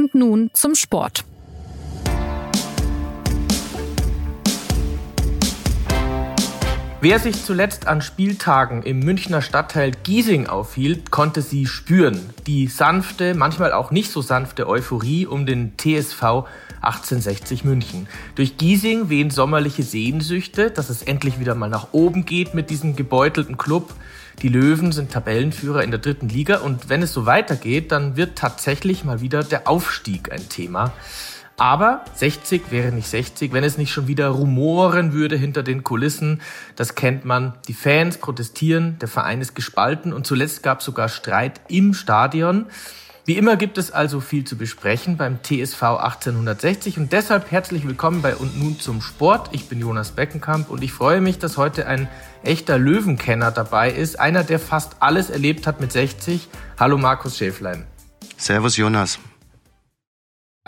Und 0.00 0.14
nun 0.14 0.48
zum 0.54 0.74
Sport. 0.74 1.26
Wer 7.02 7.18
sich 7.18 7.44
zuletzt 7.44 7.86
an 7.86 8.00
Spieltagen 8.00 8.82
im 8.82 9.00
Münchner 9.00 9.42
Stadtteil 9.42 9.90
Giesing 9.90 10.46
aufhielt, 10.46 11.10
konnte 11.10 11.42
sie 11.42 11.66
spüren. 11.66 12.30
Die 12.46 12.68
sanfte, 12.68 13.34
manchmal 13.34 13.74
auch 13.74 13.90
nicht 13.90 14.10
so 14.10 14.22
sanfte 14.22 14.66
Euphorie 14.66 15.26
um 15.26 15.44
den 15.44 15.76
TSV 15.76 16.46
1860 16.80 17.64
München. 17.64 18.08
Durch 18.36 18.56
Giesing 18.56 19.10
wehen 19.10 19.28
sommerliche 19.28 19.82
Sehnsüchte, 19.82 20.70
dass 20.70 20.88
es 20.88 21.02
endlich 21.02 21.38
wieder 21.40 21.54
mal 21.54 21.68
nach 21.68 21.88
oben 21.92 22.24
geht 22.24 22.54
mit 22.54 22.70
diesem 22.70 22.96
gebeutelten 22.96 23.58
Club. 23.58 23.92
Die 24.42 24.48
Löwen 24.48 24.90
sind 24.90 25.12
Tabellenführer 25.12 25.84
in 25.84 25.90
der 25.90 26.00
dritten 26.00 26.30
Liga 26.30 26.60
und 26.60 26.88
wenn 26.88 27.02
es 27.02 27.12
so 27.12 27.26
weitergeht, 27.26 27.92
dann 27.92 28.16
wird 28.16 28.36
tatsächlich 28.36 29.04
mal 29.04 29.20
wieder 29.20 29.44
der 29.44 29.68
Aufstieg 29.68 30.32
ein 30.32 30.48
Thema. 30.48 30.92
Aber 31.58 32.06
60 32.14 32.70
wäre 32.70 32.90
nicht 32.90 33.06
60, 33.06 33.52
wenn 33.52 33.64
es 33.64 33.76
nicht 33.76 33.92
schon 33.92 34.08
wieder 34.08 34.28
rumoren 34.28 35.12
würde 35.12 35.36
hinter 35.36 35.62
den 35.62 35.84
Kulissen. 35.84 36.40
Das 36.74 36.94
kennt 36.94 37.26
man. 37.26 37.52
Die 37.68 37.74
Fans 37.74 38.16
protestieren, 38.16 38.98
der 38.98 39.08
Verein 39.08 39.42
ist 39.42 39.54
gespalten 39.54 40.14
und 40.14 40.26
zuletzt 40.26 40.62
gab 40.62 40.78
es 40.78 40.86
sogar 40.86 41.10
Streit 41.10 41.60
im 41.68 41.92
Stadion. 41.92 42.64
Wie 43.30 43.36
immer 43.36 43.54
gibt 43.56 43.78
es 43.78 43.92
also 43.92 44.18
viel 44.18 44.42
zu 44.42 44.56
besprechen 44.56 45.16
beim 45.16 45.40
TSV 45.40 45.80
1860 45.84 46.98
und 46.98 47.12
deshalb 47.12 47.52
herzlich 47.52 47.86
willkommen 47.86 48.22
bei 48.22 48.34
Und 48.34 48.58
nun 48.58 48.80
zum 48.80 49.00
Sport. 49.00 49.50
Ich 49.52 49.68
bin 49.68 49.78
Jonas 49.78 50.10
Beckenkamp 50.10 50.68
und 50.68 50.82
ich 50.82 50.92
freue 50.92 51.20
mich, 51.20 51.38
dass 51.38 51.56
heute 51.56 51.86
ein 51.86 52.08
echter 52.42 52.76
Löwenkenner 52.76 53.52
dabei 53.52 53.92
ist. 53.92 54.18
Einer, 54.18 54.42
der 54.42 54.58
fast 54.58 54.96
alles 54.98 55.30
erlebt 55.30 55.68
hat 55.68 55.80
mit 55.80 55.92
60. 55.92 56.48
Hallo 56.76 56.98
Markus 56.98 57.38
Schäflein. 57.38 57.84
Servus 58.36 58.76
Jonas. 58.76 59.20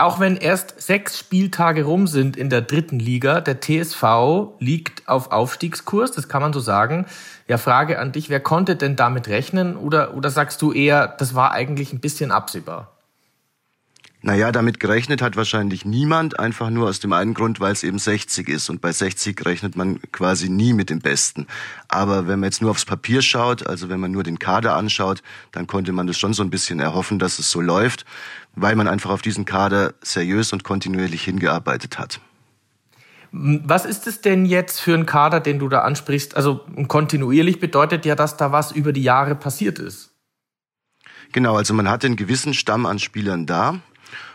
Auch 0.02 0.18
wenn 0.18 0.36
erst 0.36 0.82
sechs 0.82 1.16
Spieltage 1.16 1.84
rum 1.84 2.08
sind 2.08 2.36
in 2.36 2.50
der 2.50 2.60
dritten 2.60 2.98
Liga, 2.98 3.40
der 3.40 3.60
TSV 3.60 4.56
liegt 4.58 5.08
auf 5.08 5.30
Aufstiegskurs, 5.30 6.10
das 6.10 6.28
kann 6.28 6.42
man 6.42 6.52
so 6.52 6.58
sagen. 6.58 7.06
Ja, 7.46 7.56
Frage 7.56 8.00
an 8.00 8.10
dich, 8.10 8.28
wer 8.28 8.40
konnte 8.40 8.74
denn 8.74 8.96
damit 8.96 9.28
rechnen 9.28 9.76
oder, 9.76 10.14
oder 10.14 10.30
sagst 10.30 10.60
du 10.60 10.72
eher, 10.72 11.06
das 11.06 11.36
war 11.36 11.52
eigentlich 11.52 11.92
ein 11.92 12.00
bisschen 12.00 12.32
absehbar? 12.32 12.91
Naja, 14.24 14.52
damit 14.52 14.78
gerechnet 14.78 15.20
hat 15.20 15.34
wahrscheinlich 15.34 15.84
niemand, 15.84 16.38
einfach 16.38 16.70
nur 16.70 16.88
aus 16.88 17.00
dem 17.00 17.12
einen 17.12 17.34
Grund, 17.34 17.58
weil 17.58 17.72
es 17.72 17.82
eben 17.82 17.98
60 17.98 18.48
ist. 18.48 18.70
Und 18.70 18.80
bei 18.80 18.92
60 18.92 19.44
rechnet 19.44 19.74
man 19.74 20.00
quasi 20.12 20.48
nie 20.48 20.74
mit 20.74 20.90
dem 20.90 21.00
Besten. 21.00 21.48
Aber 21.88 22.28
wenn 22.28 22.38
man 22.38 22.46
jetzt 22.46 22.62
nur 22.62 22.70
aufs 22.70 22.84
Papier 22.84 23.20
schaut, 23.20 23.66
also 23.66 23.88
wenn 23.88 23.98
man 23.98 24.12
nur 24.12 24.22
den 24.22 24.38
Kader 24.38 24.76
anschaut, 24.76 25.22
dann 25.50 25.66
konnte 25.66 25.90
man 25.90 26.06
das 26.06 26.18
schon 26.18 26.34
so 26.34 26.44
ein 26.44 26.50
bisschen 26.50 26.78
erhoffen, 26.78 27.18
dass 27.18 27.40
es 27.40 27.50
so 27.50 27.60
läuft, 27.60 28.04
weil 28.54 28.76
man 28.76 28.86
einfach 28.86 29.10
auf 29.10 29.22
diesen 29.22 29.44
Kader 29.44 29.94
seriös 30.02 30.52
und 30.52 30.62
kontinuierlich 30.62 31.24
hingearbeitet 31.24 31.98
hat. 31.98 32.20
Was 33.32 33.86
ist 33.86 34.06
es 34.06 34.20
denn 34.20 34.44
jetzt 34.44 34.78
für 34.78 34.94
ein 34.94 35.06
Kader, 35.06 35.40
den 35.40 35.58
du 35.58 35.68
da 35.68 35.80
ansprichst? 35.80 36.36
Also 36.36 36.60
kontinuierlich 36.86 37.58
bedeutet 37.58 38.04
ja, 38.04 38.14
dass 38.14 38.36
da 38.36 38.52
was 38.52 38.70
über 38.70 38.92
die 38.92 39.02
Jahre 39.02 39.34
passiert 39.34 39.80
ist. 39.80 40.10
Genau, 41.32 41.56
also 41.56 41.74
man 41.74 41.88
hat 41.88 42.04
einen 42.04 42.16
gewissen 42.16 42.54
Stamm 42.54 42.86
an 42.86 43.00
Spielern 43.00 43.46
da 43.46 43.80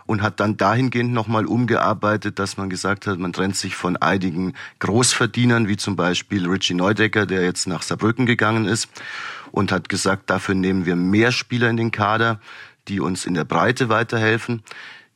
und 0.07 0.23
hat 0.23 0.39
dann 0.39 0.57
dahingehend 0.57 1.13
nochmal 1.13 1.45
umgearbeitet, 1.45 2.39
dass 2.39 2.57
man 2.57 2.69
gesagt 2.69 3.05
hat, 3.05 3.19
man 3.19 3.33
trennt 3.33 3.55
sich 3.55 3.75
von 3.75 3.97
einigen 3.97 4.53
Großverdienern, 4.79 5.67
wie 5.67 5.77
zum 5.77 5.95
Beispiel 5.95 6.49
Richie 6.49 6.73
Neudecker, 6.73 7.27
der 7.27 7.43
jetzt 7.43 7.67
nach 7.67 7.83
Saarbrücken 7.83 8.25
gegangen 8.25 8.65
ist 8.65 8.89
und 9.51 9.71
hat 9.71 9.89
gesagt, 9.89 10.29
dafür 10.29 10.55
nehmen 10.55 10.85
wir 10.85 10.95
mehr 10.95 11.31
Spieler 11.31 11.69
in 11.69 11.77
den 11.77 11.91
Kader, 11.91 12.39
die 12.87 12.99
uns 12.99 13.25
in 13.25 13.35
der 13.35 13.43
Breite 13.43 13.89
weiterhelfen 13.89 14.63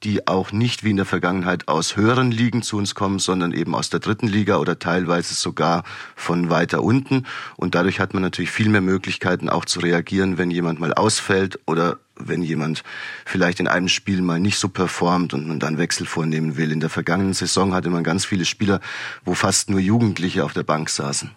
die 0.03 0.27
auch 0.27 0.51
nicht 0.51 0.83
wie 0.83 0.91
in 0.91 0.97
der 0.97 1.05
Vergangenheit 1.05 1.67
aus 1.67 1.95
höheren 1.95 2.31
Ligen 2.31 2.63
zu 2.63 2.77
uns 2.77 2.95
kommen, 2.95 3.19
sondern 3.19 3.51
eben 3.51 3.75
aus 3.75 3.89
der 3.89 3.99
dritten 3.99 4.27
Liga 4.27 4.57
oder 4.57 4.79
teilweise 4.79 5.35
sogar 5.35 5.83
von 6.15 6.49
weiter 6.49 6.83
unten. 6.83 7.25
Und 7.55 7.75
dadurch 7.75 7.99
hat 7.99 8.13
man 8.13 8.23
natürlich 8.23 8.51
viel 8.51 8.69
mehr 8.69 8.81
Möglichkeiten 8.81 9.49
auch 9.49 9.65
zu 9.65 9.79
reagieren, 9.79 10.37
wenn 10.37 10.49
jemand 10.49 10.79
mal 10.79 10.93
ausfällt 10.93 11.59
oder 11.67 11.99
wenn 12.27 12.43
jemand 12.43 12.83
vielleicht 13.25 13.59
in 13.59 13.67
einem 13.67 13.87
Spiel 13.87 14.21
mal 14.21 14.39
nicht 14.39 14.57
so 14.57 14.69
performt 14.69 15.33
und 15.33 15.47
man 15.47 15.59
dann 15.59 15.77
Wechsel 15.77 16.05
vornehmen 16.05 16.57
will. 16.57 16.71
In 16.71 16.79
der 16.79 16.89
vergangenen 16.89 17.33
Saison 17.33 17.73
hatte 17.73 17.89
man 17.89 18.03
ganz 18.03 18.25
viele 18.25 18.45
Spieler, 18.45 18.79
wo 19.25 19.33
fast 19.33 19.69
nur 19.69 19.79
Jugendliche 19.79 20.43
auf 20.43 20.53
der 20.53 20.63
Bank 20.63 20.89
saßen. 20.89 21.31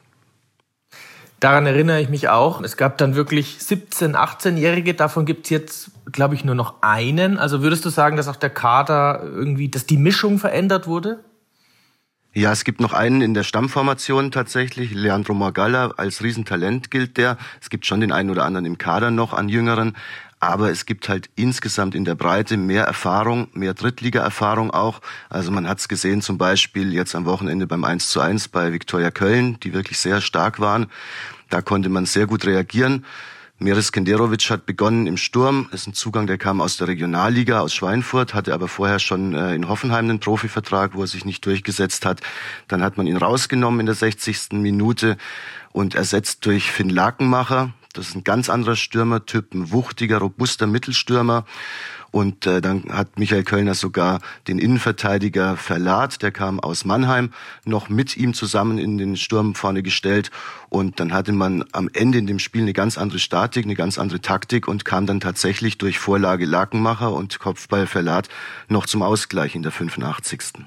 Daran 1.40 1.66
erinnere 1.66 2.00
ich 2.00 2.08
mich 2.08 2.28
auch. 2.30 2.62
Es 2.62 2.78
gab 2.78 2.96
dann 2.96 3.16
wirklich 3.16 3.58
17-, 3.60 4.14
18-Jährige. 4.14 4.94
Davon 4.94 5.26
gibt 5.26 5.44
es 5.44 5.50
jetzt, 5.50 5.90
glaube 6.10 6.34
ich, 6.34 6.44
nur 6.44 6.54
noch 6.54 6.76
einen. 6.80 7.36
Also 7.36 7.60
würdest 7.60 7.84
du 7.84 7.90
sagen, 7.90 8.16
dass 8.16 8.28
auch 8.28 8.36
der 8.36 8.50
Kader 8.50 9.20
irgendwie, 9.22 9.68
dass 9.68 9.84
die 9.84 9.98
Mischung 9.98 10.38
verändert 10.38 10.86
wurde? 10.86 11.22
Ja, 12.36 12.50
es 12.50 12.64
gibt 12.64 12.80
noch 12.80 12.92
einen 12.92 13.20
in 13.20 13.32
der 13.32 13.44
Stammformation 13.44 14.32
tatsächlich. 14.32 14.92
Leandro 14.92 15.34
Morgalla 15.34 15.92
als 15.96 16.20
Riesentalent 16.20 16.90
gilt 16.90 17.16
der. 17.16 17.36
Es 17.60 17.70
gibt 17.70 17.86
schon 17.86 18.00
den 18.00 18.10
einen 18.10 18.28
oder 18.28 18.44
anderen 18.44 18.66
im 18.66 18.76
Kader 18.76 19.12
noch 19.12 19.32
an 19.34 19.48
Jüngeren. 19.48 19.94
Aber 20.44 20.70
es 20.70 20.84
gibt 20.84 21.08
halt 21.08 21.30
insgesamt 21.36 21.94
in 21.94 22.04
der 22.04 22.14
Breite 22.14 22.58
mehr 22.58 22.84
Erfahrung, 22.84 23.48
mehr 23.54 23.72
Drittliga-Erfahrung 23.72 24.70
auch. 24.72 25.00
Also 25.30 25.50
man 25.50 25.66
hat 25.66 25.78
es 25.78 25.88
gesehen 25.88 26.20
zum 26.20 26.36
Beispiel 26.36 26.92
jetzt 26.92 27.14
am 27.14 27.24
Wochenende 27.24 27.66
beim 27.66 27.82
1 27.82 28.10
zu 28.10 28.20
1 28.20 28.48
bei 28.48 28.70
Viktoria 28.70 29.10
Köln, 29.10 29.58
die 29.62 29.72
wirklich 29.72 29.98
sehr 29.98 30.20
stark 30.20 30.60
waren. 30.60 30.88
Da 31.48 31.62
konnte 31.62 31.88
man 31.88 32.04
sehr 32.04 32.26
gut 32.26 32.44
reagieren. 32.44 33.06
Miris 33.58 33.90
Kenderovic 33.90 34.50
hat 34.50 34.66
begonnen 34.66 35.06
im 35.06 35.16
Sturm. 35.16 35.70
Ist 35.72 35.86
ein 35.86 35.94
Zugang, 35.94 36.26
der 36.26 36.36
kam 36.36 36.60
aus 36.60 36.76
der 36.76 36.88
Regionalliga, 36.88 37.60
aus 37.60 37.72
Schweinfurt, 37.72 38.34
hatte 38.34 38.52
aber 38.52 38.68
vorher 38.68 38.98
schon 38.98 39.34
äh, 39.34 39.54
in 39.54 39.68
Hoffenheim 39.70 40.04
einen 40.04 40.20
Profivertrag, 40.20 40.94
wo 40.94 41.00
er 41.00 41.06
sich 41.06 41.24
nicht 41.24 41.46
durchgesetzt 41.46 42.04
hat. 42.04 42.20
Dann 42.68 42.82
hat 42.82 42.98
man 42.98 43.06
ihn 43.06 43.16
rausgenommen 43.16 43.80
in 43.80 43.86
der 43.86 43.94
60. 43.94 44.52
Minute 44.52 45.16
und 45.72 45.94
ersetzt 45.94 46.44
durch 46.44 46.70
Finn 46.70 46.90
Lakenmacher. 46.90 47.72
Das 47.94 48.08
ist 48.08 48.16
ein 48.16 48.24
ganz 48.24 48.50
anderer 48.50 48.74
Stürmertyp, 48.74 49.54
ein 49.54 49.70
wuchtiger, 49.70 50.18
robuster 50.18 50.66
Mittelstürmer. 50.66 51.44
Und 52.10 52.46
äh, 52.46 52.60
dann 52.60 52.84
hat 52.90 53.18
Michael 53.18 53.44
Kölner 53.44 53.74
sogar 53.74 54.20
den 54.46 54.58
Innenverteidiger 54.58 55.56
Verlat, 55.56 56.22
der 56.22 56.32
kam 56.32 56.60
aus 56.60 56.84
Mannheim, 56.84 57.30
noch 57.64 57.88
mit 57.88 58.16
ihm 58.16 58.34
zusammen 58.34 58.78
in 58.78 58.98
den 58.98 59.16
Sturm 59.16 59.54
vorne 59.54 59.82
gestellt. 59.82 60.30
Und 60.68 60.98
dann 60.98 61.12
hatte 61.12 61.32
man 61.32 61.64
am 61.72 61.88
Ende 61.92 62.18
in 62.18 62.26
dem 62.26 62.40
Spiel 62.40 62.62
eine 62.62 62.72
ganz 62.72 62.98
andere 62.98 63.20
Statik, 63.20 63.64
eine 63.64 63.76
ganz 63.76 63.96
andere 63.98 64.20
Taktik 64.20 64.66
und 64.66 64.84
kam 64.84 65.06
dann 65.06 65.20
tatsächlich 65.20 65.78
durch 65.78 65.98
Vorlage 65.98 66.46
Lakenmacher 66.46 67.12
und 67.12 67.38
Kopfball 67.38 67.86
Verlat 67.86 68.28
noch 68.68 68.86
zum 68.86 69.02
Ausgleich 69.02 69.54
in 69.54 69.62
der 69.62 69.72
85. 69.72 70.64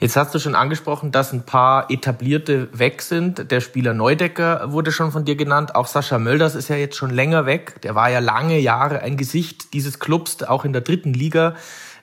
Jetzt 0.00 0.16
hast 0.16 0.34
du 0.34 0.38
schon 0.38 0.54
angesprochen, 0.54 1.12
dass 1.12 1.34
ein 1.34 1.44
paar 1.44 1.90
etablierte 1.90 2.70
weg 2.72 3.02
sind. 3.02 3.50
Der 3.50 3.60
Spieler 3.60 3.92
Neudecker 3.92 4.72
wurde 4.72 4.92
schon 4.92 5.12
von 5.12 5.26
dir 5.26 5.36
genannt. 5.36 5.74
Auch 5.74 5.86
Sascha 5.86 6.18
Mölders 6.18 6.54
ist 6.54 6.68
ja 6.68 6.76
jetzt 6.76 6.96
schon 6.96 7.10
länger 7.10 7.44
weg. 7.44 7.82
Der 7.82 7.94
war 7.94 8.08
ja 8.08 8.18
lange 8.18 8.58
Jahre 8.58 9.00
ein 9.00 9.18
Gesicht 9.18 9.74
dieses 9.74 9.98
Clubs, 9.98 10.42
auch 10.42 10.64
in 10.64 10.72
der 10.72 10.80
dritten 10.80 11.12
Liga. 11.12 11.54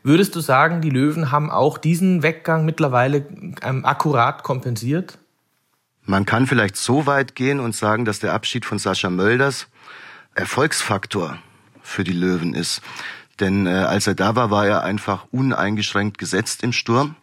Würdest 0.03 0.35
du 0.35 0.41
sagen, 0.41 0.80
die 0.81 0.91
Löwen 0.91 1.31
haben 1.31 1.50
auch 1.50 1.80
diesen 1.80 2.22
Weggang 2.22 2.66
mittlerweile 2.66 3.25
ähm, 3.63 3.84
akkurat 3.84 4.44
kompensiert? 4.44 5.18
Man 6.06 6.28
kann 6.28 6.46
vielleicht 6.46 6.78
so 6.78 7.08
weit 7.08 7.34
gehen 7.34 7.59
und 7.59 7.75
sagen, 7.75 8.06
dass 8.06 8.19
der 8.19 8.34
Abschied 8.34 8.64
von 8.64 8.78
Sascha 8.78 9.09
Mölders 9.09 9.69
Erfolgsfaktor 10.35 11.40
für 11.81 12.03
die 12.03 12.14
Löwen 12.14 12.53
ist. 12.53 12.84
Denn 13.40 13.66
äh, 13.66 13.72
als 13.72 14.06
er 14.06 14.14
da 14.14 14.35
war, 14.35 14.52
war 14.52 14.68
er 14.68 14.84
einfach 14.84 15.25
uneingeschränkt 15.31 16.19
gesetzt 16.19 16.62
im 16.62 16.74
Sturm. 16.74 17.16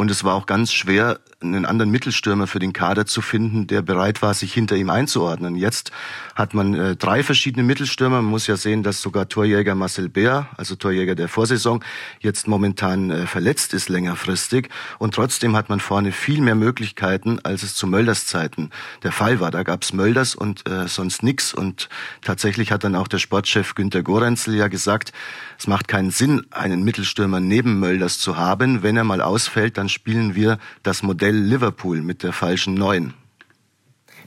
Und 0.00 0.10
es 0.10 0.24
war 0.24 0.34
auch 0.34 0.46
ganz 0.46 0.72
schwer, 0.72 1.20
einen 1.42 1.66
anderen 1.66 1.90
Mittelstürmer 1.90 2.46
für 2.46 2.58
den 2.58 2.72
Kader 2.72 3.04
zu 3.04 3.20
finden, 3.20 3.66
der 3.66 3.82
bereit 3.82 4.22
war, 4.22 4.32
sich 4.32 4.50
hinter 4.50 4.76
ihm 4.76 4.88
einzuordnen. 4.88 5.56
Jetzt 5.56 5.92
hat 6.34 6.54
man 6.54 6.72
äh, 6.72 6.96
drei 6.96 7.22
verschiedene 7.22 7.64
Mittelstürmer. 7.64 8.22
Man 8.22 8.30
muss 8.30 8.46
ja 8.46 8.56
sehen, 8.56 8.82
dass 8.82 9.02
sogar 9.02 9.28
Torjäger 9.28 9.74
Marcel 9.74 10.08
Bär, 10.08 10.48
also 10.56 10.74
Torjäger 10.74 11.14
der 11.14 11.28
Vorsaison, 11.28 11.84
jetzt 12.18 12.48
momentan 12.48 13.10
äh, 13.10 13.26
verletzt 13.26 13.74
ist 13.74 13.90
längerfristig. 13.90 14.70
Und 14.98 15.14
trotzdem 15.14 15.54
hat 15.54 15.68
man 15.68 15.80
vorne 15.80 16.12
viel 16.12 16.40
mehr 16.40 16.54
Möglichkeiten, 16.54 17.38
als 17.42 17.62
es 17.62 17.74
zu 17.74 17.86
Mölders 17.86 18.24
Zeiten 18.24 18.70
der 19.02 19.12
Fall 19.12 19.38
war. 19.38 19.50
Da 19.50 19.64
gab's 19.64 19.92
Mölders 19.92 20.34
und 20.34 20.66
äh, 20.66 20.88
sonst 20.88 21.22
nix. 21.22 21.52
Und 21.52 21.90
tatsächlich 22.22 22.72
hat 22.72 22.84
dann 22.84 22.96
auch 22.96 23.08
der 23.08 23.18
Sportchef 23.18 23.74
Günter 23.74 24.02
Gorenzel 24.02 24.54
ja 24.54 24.68
gesagt, 24.68 25.12
es 25.58 25.66
macht 25.66 25.88
keinen 25.88 26.10
Sinn, 26.10 26.46
einen 26.50 26.84
Mittelstürmer 26.84 27.40
neben 27.40 27.80
Mölders 27.80 28.18
zu 28.18 28.38
haben. 28.38 28.82
Wenn 28.82 28.96
er 28.96 29.04
mal 29.04 29.20
ausfällt, 29.20 29.76
dann 29.76 29.89
spielen 29.90 30.34
wir 30.34 30.58
das 30.82 31.02
Modell 31.02 31.36
Liverpool 31.36 32.02
mit 32.02 32.22
der 32.22 32.32
falschen 32.32 32.74
Neun. 32.74 33.14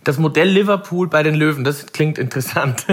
Das 0.04 0.18
Modell 0.18 0.50
Liverpool 0.50 1.08
bei 1.08 1.24
den 1.24 1.34
Löwen, 1.34 1.64
das 1.64 1.86
klingt 1.88 2.18
interessant. 2.18 2.86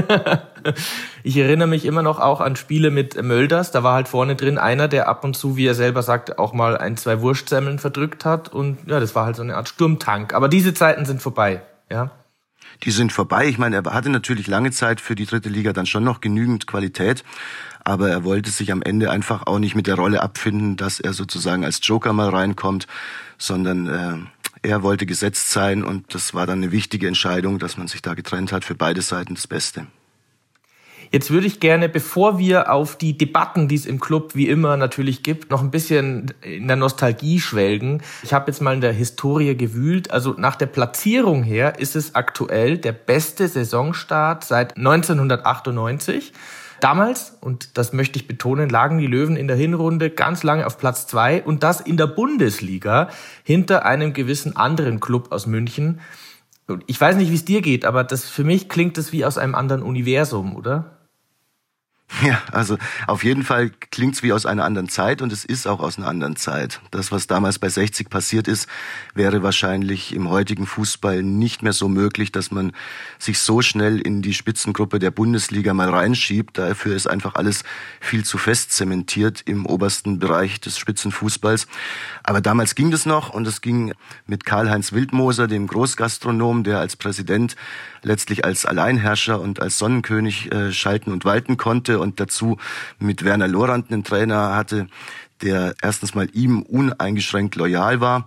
ich 1.25 1.37
erinnere 1.37 1.67
mich 1.67 1.85
immer 1.85 2.03
noch 2.03 2.21
auch 2.21 2.41
an 2.41 2.55
Spiele 2.55 2.91
mit 2.91 3.21
Mölders. 3.21 3.73
Da 3.73 3.83
war 3.83 3.95
halt 3.95 4.07
vorne 4.07 4.37
drin 4.37 4.59
einer, 4.59 4.87
der 4.87 5.09
ab 5.09 5.25
und 5.25 5.37
zu, 5.37 5.57
wie 5.57 5.67
er 5.67 5.75
selber 5.75 6.03
sagt, 6.03 6.39
auch 6.39 6.53
mal 6.53 6.77
ein, 6.77 6.97
zwei 6.97 7.21
Wurstsemmeln 7.21 7.81
verdrückt 7.81 8.25
hat. 8.25 8.49
Und 8.49 8.79
ja, 8.87 9.01
das 9.01 9.17
war 9.17 9.27
halt 9.27 9.35
so 9.35 9.43
eine 9.43 9.57
Art 9.57 9.69
Sturmtank. 9.69 10.35
Aber 10.35 10.49
diese 10.49 10.73
Zeiten 10.73 11.05
sind 11.05 11.21
vorbei, 11.21 11.63
ja. 11.91 12.13
Die 12.85 12.93
sind 12.93 13.13
vorbei. 13.13 13.47
Ich 13.47 13.59
meine, 13.59 13.77
er 13.77 13.93
hatte 13.93 14.09
natürlich 14.09 14.47
lange 14.47 14.71
Zeit 14.71 15.01
für 15.01 15.17
die 15.17 15.27
dritte 15.27 15.49
Liga 15.49 15.73
dann 15.73 15.87
schon 15.87 16.05
noch 16.05 16.21
genügend 16.21 16.67
Qualität. 16.67 17.25
Aber 17.85 18.11
er 18.11 18.25
wollte 18.25 18.51
sich 18.51 18.73
am 18.73 18.83
Ende 18.83 19.11
einfach 19.11 19.47
auch 19.47 19.59
nicht 19.59 19.75
mit 19.75 19.87
der 19.87 19.97
Rolle 19.97 20.23
abfinden, 20.23 20.77
dass 20.77 21.01
er 21.01 21.13
sozusagen 21.13 21.65
als 21.65 21.81
Joker 21.83 22.13
mal 22.13 22.29
reinkommt, 22.29 22.87
sondern 23.39 23.87
äh, 23.87 24.69
er 24.69 24.83
wollte 24.83 25.07
gesetzt 25.07 25.51
sein 25.51 25.85
und 25.85 26.15
das 26.15 26.35
war 26.35 26.47
dann 26.47 26.63
eine 26.63 26.73
wichtige 26.73 27.09
Entscheidung, 27.09 27.59
dass 27.59 27.77
man 27.77 27.89
sich 27.89 28.03
da 28.03 28.15
getrennt 28.15 28.53
hat, 28.53 28.65
für 28.65 28.75
beide 28.75 29.03
Seiten 29.03 29.35
das 29.35 29.47
Beste. 29.47 29.87
Jetzt 31.13 31.33
würde 31.33 31.49
ich 31.49 31.59
gerne, 31.59 31.89
bevor 31.89 32.39
wir 32.39 32.71
auf 32.71 32.97
die 32.97 33.19
Debatten, 33.19 33.67
die 33.67 33.75
es 33.75 33.85
im 33.85 33.99
Club 33.99 34.37
wie 34.37 34.49
immer 34.49 34.77
natürlich 34.77 35.25
gibt, 35.25 35.51
noch 35.51 35.61
ein 35.61 35.73
bisschen 35.73 36.33
in 36.41 36.69
der 36.69 36.77
Nostalgie 36.77 37.41
schwelgen. 37.41 38.01
Ich 38.23 38.33
habe 38.33 38.49
jetzt 38.49 38.61
mal 38.61 38.75
in 38.75 38.81
der 38.81 38.93
Historie 38.93 39.57
gewühlt. 39.57 40.13
Also 40.13 40.35
nach 40.39 40.55
der 40.55 40.67
Platzierung 40.67 41.43
her 41.43 41.81
ist 41.81 41.97
es 41.97 42.15
aktuell 42.15 42.79
der 42.79 42.93
beste 42.93 43.49
Saisonstart 43.49 44.45
seit 44.45 44.77
1998. 44.77 46.33
Damals, 46.81 47.37
und 47.41 47.77
das 47.77 47.93
möchte 47.93 48.19
ich 48.19 48.27
betonen, 48.27 48.69
lagen 48.69 48.99
die 48.99 49.07
Löwen 49.07 49.37
in 49.37 49.49
der 49.49 49.57
Hinrunde 49.57 50.11
ganz 50.11 50.43
lange 50.43 50.67
auf 50.67 50.79
Platz 50.79 51.07
zwei 51.07 51.43
und 51.43 51.63
das 51.63 51.81
in 51.81 51.97
der 51.97 52.07
Bundesliga 52.07 53.11
hinter 53.45 53.85
einem 53.85 54.13
gewissen 54.13 54.57
anderen 54.57 55.01
Club 55.01 55.31
aus 55.31 55.47
München. 55.47 56.01
Ich 56.87 57.01
weiß 57.01 57.17
nicht, 57.17 57.31
wie 57.31 57.35
es 57.35 57.45
dir 57.45 57.63
geht, 57.63 57.85
aber 57.85 58.05
das 58.05 58.29
für 58.29 58.45
mich 58.45 58.69
klingt 58.69 58.97
das 58.97 59.13
wie 59.13 59.25
aus 59.25 59.39
einem 59.39 59.55
anderen 59.55 59.83
Universum, 59.83 60.57
oder? 60.57 61.00
Ja, 62.23 62.43
also 62.53 62.77
auf 63.07 63.25
jeden 63.25 63.45
Fall 63.45 63.71
klingt's 63.91 64.23
wie 64.23 64.33
aus 64.33 64.45
einer 64.45 64.65
anderen 64.65 64.89
Zeit 64.89 65.23
und 65.23 65.33
es 65.33 65.45
ist 65.45 65.67
auch 65.67 65.81
aus 65.81 65.97
einer 65.97 66.09
anderen 66.09 66.37
Zeit. 66.37 66.81
Das, 66.91 67.13
was 67.13 67.27
damals 67.27 67.59
bei 67.59 67.69
60 67.69 68.11
passiert 68.11 68.49
ist, 68.49 68.69
wäre 69.15 69.43
wahrscheinlich 69.43 70.15
im 70.15 70.29
heutigen 70.29 70.67
Fußball 70.67 71.23
nicht 71.23 71.63
mehr 71.63 71.73
so 71.73 71.89
möglich, 71.89 72.33
dass 72.33 72.51
man 72.51 72.73
sich 73.19 73.39
so 73.39 73.63
schnell 73.63 74.01
in 74.01 74.23
die 74.23 74.35
Spitzengruppe 74.35 74.99
der 74.99 75.11
Bundesliga 75.11 75.73
mal 75.73 75.89
reinschiebt. 75.89 76.59
Dafür 76.59 76.95
ist 76.95 77.07
einfach 77.07 77.37
alles 77.37 77.63
viel 78.01 78.25
zu 78.25 78.39
fest 78.39 78.73
zementiert 78.73 79.43
im 79.47 79.65
obersten 79.65 80.19
Bereich 80.19 80.61
des 80.61 80.79
Spitzenfußballs. 80.79 81.69
Aber 82.23 82.41
damals 82.41 82.75
ging 82.75 82.91
das 82.91 83.07
noch 83.07 83.31
und 83.31 83.47
es 83.47 83.61
ging 83.61 83.93
mit 84.27 84.45
Karl-Heinz 84.45 84.93
Wildmoser, 84.93 85.47
dem 85.47 85.67
Großgastronom, 85.67 86.65
der 86.65 86.81
als 86.81 86.97
Präsident 86.97 87.57
letztlich 88.03 88.45
als 88.45 88.67
Alleinherrscher 88.67 89.41
und 89.41 89.61
als 89.61 89.79
Sonnenkönig 89.79 90.53
äh, 90.53 90.73
schalten 90.73 91.13
und 91.13 91.25
walten 91.25 91.57
konnte 91.57 92.00
und 92.01 92.21
dazu 92.21 92.57
mit 92.99 93.25
Werner 93.25 93.49
Lorand 93.49 93.91
einen 93.91 94.05
Trainer 94.05 94.55
hatte, 94.55 94.89
der 95.43 95.75
erstens 95.83 96.15
mal 96.15 96.29
ihm 96.33 96.63
uneingeschränkt 96.63 97.57
loyal 97.57 98.01
war 98.01 98.27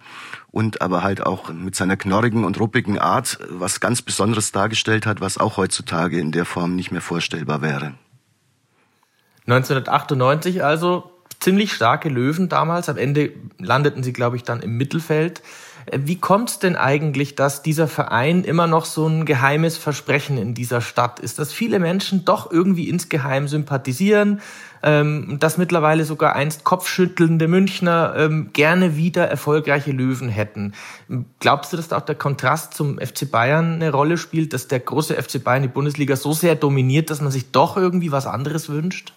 und 0.51 0.81
aber 0.81 1.03
halt 1.03 1.25
auch 1.25 1.51
mit 1.51 1.75
seiner 1.75 1.97
knorrigen 1.97 2.45
und 2.45 2.59
ruppigen 2.59 2.99
Art 2.99 3.39
was 3.49 3.79
ganz 3.79 4.01
Besonderes 4.01 4.51
dargestellt 4.51 5.05
hat, 5.05 5.21
was 5.21 5.37
auch 5.37 5.57
heutzutage 5.57 6.19
in 6.19 6.31
der 6.31 6.45
Form 6.45 6.75
nicht 6.75 6.91
mehr 6.91 7.01
vorstellbar 7.01 7.61
wäre. 7.61 7.93
1998 9.45 10.63
also 10.63 11.11
ziemlich 11.39 11.73
starke 11.73 12.09
Löwen 12.09 12.49
damals. 12.49 12.87
Am 12.87 12.97
Ende 12.97 13.33
landeten 13.59 14.03
sie, 14.03 14.13
glaube 14.13 14.37
ich, 14.37 14.43
dann 14.43 14.61
im 14.61 14.77
Mittelfeld. 14.77 15.41
Wie 15.91 16.17
kommt 16.17 16.49
es 16.49 16.59
denn 16.59 16.75
eigentlich, 16.75 17.35
dass 17.35 17.61
dieser 17.61 17.87
Verein 17.87 18.43
immer 18.43 18.67
noch 18.67 18.85
so 18.85 19.07
ein 19.07 19.25
geheimes 19.25 19.77
Versprechen 19.77 20.37
in 20.37 20.53
dieser 20.53 20.81
Stadt 20.81 21.19
ist, 21.19 21.39
dass 21.39 21.51
viele 21.51 21.79
Menschen 21.79 22.25
doch 22.25 22.51
irgendwie 22.51 22.89
insgeheim 22.89 23.47
sympathisieren, 23.47 24.41
ähm, 24.81 25.37
dass 25.39 25.57
mittlerweile 25.57 26.05
sogar 26.05 26.35
einst 26.35 26.63
kopfschüttelnde 26.63 27.47
Münchner 27.47 28.13
ähm, 28.17 28.51
gerne 28.53 28.95
wieder 28.95 29.27
erfolgreiche 29.27 29.91
Löwen 29.91 30.29
hätten. 30.29 30.73
Glaubst 31.39 31.73
du, 31.73 31.77
dass 31.77 31.89
da 31.89 31.97
auch 31.97 32.05
der 32.05 32.15
Kontrast 32.15 32.73
zum 32.73 32.99
FC 32.99 33.29
Bayern 33.29 33.75
eine 33.75 33.91
Rolle 33.91 34.17
spielt, 34.17 34.53
dass 34.53 34.67
der 34.67 34.79
große 34.79 35.21
FC 35.21 35.43
Bayern 35.43 35.63
die 35.63 35.69
Bundesliga 35.69 36.15
so 36.15 36.33
sehr 36.33 36.55
dominiert, 36.55 37.09
dass 37.09 37.21
man 37.21 37.31
sich 37.31 37.51
doch 37.51 37.77
irgendwie 37.77 38.11
was 38.11 38.25
anderes 38.25 38.69
wünscht? 38.69 39.13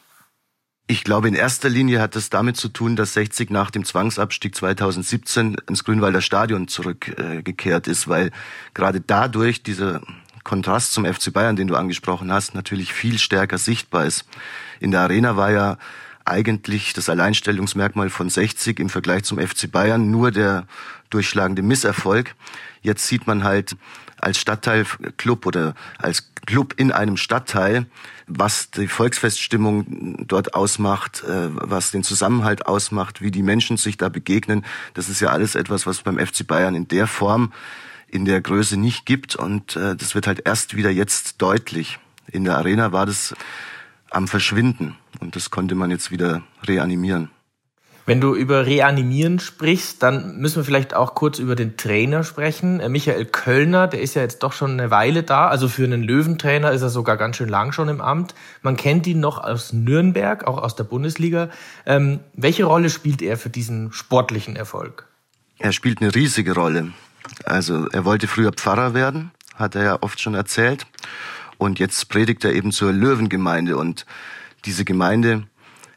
Ich 0.89 1.03
glaube, 1.03 1.27
in 1.27 1.35
erster 1.35 1.69
Linie 1.69 2.01
hat 2.01 2.15
das 2.15 2.31
damit 2.31 2.57
zu 2.57 2.69
tun, 2.69 2.95
dass 2.95 3.15
60 3.15 3.51
nach 3.51 3.73
dem 3.73 3.85
Zwangsabstieg 3.85 4.55
2017 4.55 5.57
ins 5.69 5.83
Grünwalder 5.83 6.21
Stadion 6.21 6.69
zurückgekehrt 6.69 7.89
äh, 7.89 7.91
ist, 7.91 8.07
weil 8.07 8.31
gerade 8.73 9.01
dadurch 9.01 9.65
dieser 9.65 10.01
Kontrast 10.45 10.93
zum 10.93 11.05
FC 11.05 11.33
Bayern, 11.33 11.57
den 11.57 11.67
du 11.67 11.75
angesprochen 11.75 12.31
hast, 12.31 12.55
natürlich 12.55 12.93
viel 12.93 13.19
stärker 13.19 13.59
sichtbar 13.59 14.07
ist. 14.07 14.27
In 14.79 14.93
der 14.93 15.01
Arena 15.01 15.37
war 15.37 15.51
ja 15.51 15.77
eigentlich 16.25 16.93
das 16.93 17.09
Alleinstellungsmerkmal 17.09 18.09
von 18.09 18.31
60 18.31 18.79
im 18.79 18.89
Vergleich 18.89 19.25
zum 19.25 19.41
FC 19.41 19.71
Bayern 19.71 20.13
nur 20.13 20.31
der 20.31 20.69
durchschlagende 21.11 21.63
Misserfolg. 21.63 22.37
Jetzt 22.83 23.09
sieht 23.09 23.27
man 23.27 23.43
halt 23.43 23.77
als 24.19 24.39
Stadtteilclub 24.39 25.47
oder 25.47 25.75
als 25.99 26.31
Club 26.47 26.75
in 26.77 26.93
einem 26.93 27.17
Stadtteil, 27.17 27.87
was 28.27 28.71
die 28.71 28.89
Volksfeststimmung 28.89 30.27
dort 30.27 30.55
ausmacht, 30.55 31.23
äh, 31.25 31.49
was 31.53 31.91
den 31.91 32.03
Zusammenhalt 32.03 32.67
ausmacht, 32.67 33.21
wie 33.21 33.31
die 33.31 33.43
Menschen 33.43 33.77
sich 33.77 33.97
da 33.97 34.09
begegnen. 34.09 34.65
Das 34.95 35.09
ist 35.09 35.21
ja 35.21 35.29
alles 35.29 35.55
etwas, 35.55 35.87
was 35.87 36.03
beim 36.03 36.19
FC 36.19 36.47
Bayern 36.47 36.75
in 36.75 36.89
der 36.89 37.07
Form, 37.07 37.53
in 38.09 38.25
der 38.25 38.41
Größe 38.41 38.77
nicht 38.77 39.07
gibt. 39.07 39.37
Und 39.37 39.77
äh, 39.77 39.95
das 39.95 40.15
wird 40.15 40.27
halt 40.27 40.43
erst 40.45 40.77
wieder 40.77 40.91
jetzt 40.91 41.41
deutlich. 41.41 41.99
In 42.31 42.45
der 42.45 42.57
Arena 42.57 42.93
war 42.93 43.07
das 43.07 43.35
am 44.11 44.29
Verschwinden 44.29 44.97
und 45.21 45.37
das 45.37 45.51
konnte 45.51 45.75
man 45.75 45.91
jetzt 45.91 46.11
wieder 46.11 46.43
reanimieren. 46.65 47.31
Wenn 48.07 48.21
du 48.21 48.37
über 48.37 48.67
Reanimieren 48.67 49.41
sprichst, 49.41 50.01
dann 50.01 50.39
müssen 50.39 50.57
wir 50.57 50.65
vielleicht 50.65 50.95
auch 50.95 51.17
kurz 51.17 51.41
über 51.41 51.57
den 51.57 51.77
Trainer 51.77 52.23
sprechen. 52.23 52.79
Äh, 52.79 52.89
Michael 52.89 53.25
Kölner, 53.27 53.89
der 53.89 54.01
ist 54.01 54.15
ja 54.15 54.23
jetzt 54.23 54.45
doch 54.45 54.53
schon 54.53 54.71
eine 54.71 54.93
Weile 54.93 55.25
da. 55.25 55.49
Also 55.49 55.69
für 55.69 55.83
einen 55.83 56.05
Löwentrainer 56.05 56.71
ist 56.71 56.83
er 56.83 56.89
sogar 56.89 57.17
ganz 57.17 57.37
schön 57.37 57.49
lang 57.49 57.73
schon 57.73 57.89
im 57.89 58.01
Amt. 58.01 58.37
Man 58.63 58.77
kennt 58.77 59.09
ihn 59.09 59.19
noch 59.19 59.43
aus 59.43 59.73
Nürnberg, 59.73 60.47
auch 60.47 60.59
aus 60.59 60.77
der 60.77 60.85
Bundesliga. 60.85 61.51
Ähm, 61.85 62.21
welche 62.33 62.65
Rolle 62.65 62.91
spielt 62.91 63.23
er 63.23 63.37
für 63.37 63.51
diesen 63.51 63.93
sportlichen 63.93 64.55
Erfolg? 64.55 65.09
Er 65.59 65.73
spielt 65.73 66.01
eine 66.01 66.15
riesige 66.15 66.55
Rolle. 66.55 66.93
Also 67.45 67.89
er 67.89 68.05
wollte 68.05 68.29
früher 68.29 68.53
Pfarrer 68.53 68.95
werden, 68.95 69.33
hat 69.57 69.75
er 69.75 69.83
ja 69.83 69.99
oft 70.01 70.21
schon 70.21 70.35
erzählt. 70.35 70.87
Und 71.59 71.81
jetzt 71.81 72.09
predigt 72.09 72.45
er 72.45 72.53
eben 72.53 72.71
zur 72.71 72.93
Löwengemeinde. 72.93 73.77
Und 73.77 74.07
diese 74.65 74.85
Gemeinde 74.85 75.49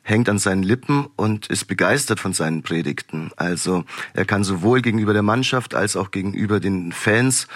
hängt 0.09 0.29
an 0.29 0.39
seinen 0.39 0.63
Lippen 0.63 1.07
und 1.15 1.47
ist 1.47 1.65
begeistert 1.65 2.19
von 2.19 2.33
seinen 2.33 2.63
Predigten. 2.63 3.31
Also 3.35 3.85
er 4.13 4.25
kann 4.25 4.43
sowohl 4.43 4.81
gegenüber 4.81 5.13
der 5.13 5.23
Mannschaft 5.23 5.75
als 5.75 5.95
auch 5.95 6.11
gegenüber 6.11 6.59
den 6.59 6.91
Fans 6.91 7.47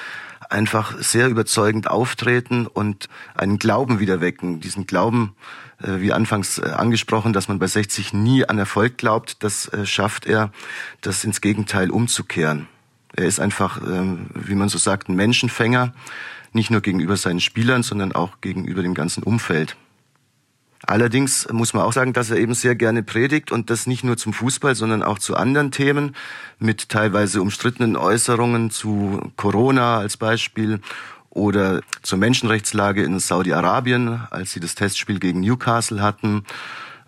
einfach 0.50 0.98
sehr 1.00 1.30
überzeugend 1.30 1.90
auftreten 1.90 2.68
und 2.68 3.10
einen 3.36 3.60
Glauben 3.60 4.00
wieder 4.00 4.22
wecken. 4.22 4.60
Diesen 4.60 4.88
Glauben, 4.88 5.36
äh, 5.82 6.00
wie 6.00 6.14
anfangs 6.14 6.60
äh, 6.60 6.66
angesprochen, 6.66 7.34
dass 7.34 7.48
man 7.48 7.60
bei 7.60 7.68
60 7.68 8.14
nie 8.14 8.46
an 8.46 8.60
Erfolg 8.60 8.98
glaubt, 8.98 9.44
das 9.44 9.68
äh, 9.70 9.86
schafft 9.86 10.26
er, 10.26 10.52
das 11.02 11.24
ins 11.24 11.42
Gegenteil 11.42 11.90
umzukehren. 11.90 12.68
Er 13.16 13.26
ist 13.26 13.40
einfach, 13.40 13.82
ähm, 13.82 14.28
wie 14.34 14.56
man 14.56 14.70
so 14.70 14.78
sagt, 14.78 15.10
ein 15.10 15.16
Menschenfänger, 15.16 15.94
nicht 16.52 16.70
nur 16.70 16.82
gegenüber 16.82 17.18
seinen 17.18 17.40
Spielern, 17.40 17.84
sondern 17.84 18.12
auch 18.12 18.42
gegenüber 18.42 18.84
dem 18.84 18.94
ganzen 18.94 19.24
Umfeld. 19.24 19.76
Allerdings 20.86 21.48
muss 21.52 21.74
man 21.74 21.84
auch 21.84 21.94
sagen, 21.94 22.14
dass 22.14 22.30
er 22.30 22.38
eben 22.38 22.54
sehr 22.54 22.76
gerne 22.76 23.04
predigt 23.04 23.52
und 23.52 23.70
das 23.70 23.88
nicht 23.88 24.04
nur 24.04 24.18
zum 24.18 24.34
Fußball, 24.34 24.76
sondern 24.76 25.02
auch 25.02 25.18
zu 25.18 25.36
anderen 25.36 25.72
Themen 25.72 26.16
mit 26.60 26.90
teilweise 26.90 27.42
umstrittenen 27.42 27.96
Äußerungen 27.96 28.70
zu 28.70 29.32
Corona 29.38 29.98
als 29.98 30.18
Beispiel 30.18 30.82
oder 31.30 31.82
zur 32.02 32.18
Menschenrechtslage 32.20 33.04
in 33.04 33.18
Saudi-Arabien, 33.20 34.22
als 34.30 34.52
sie 34.52 34.60
das 34.60 34.76
Testspiel 34.76 35.20
gegen 35.20 35.40
Newcastle 35.40 36.02
hatten 36.02 36.44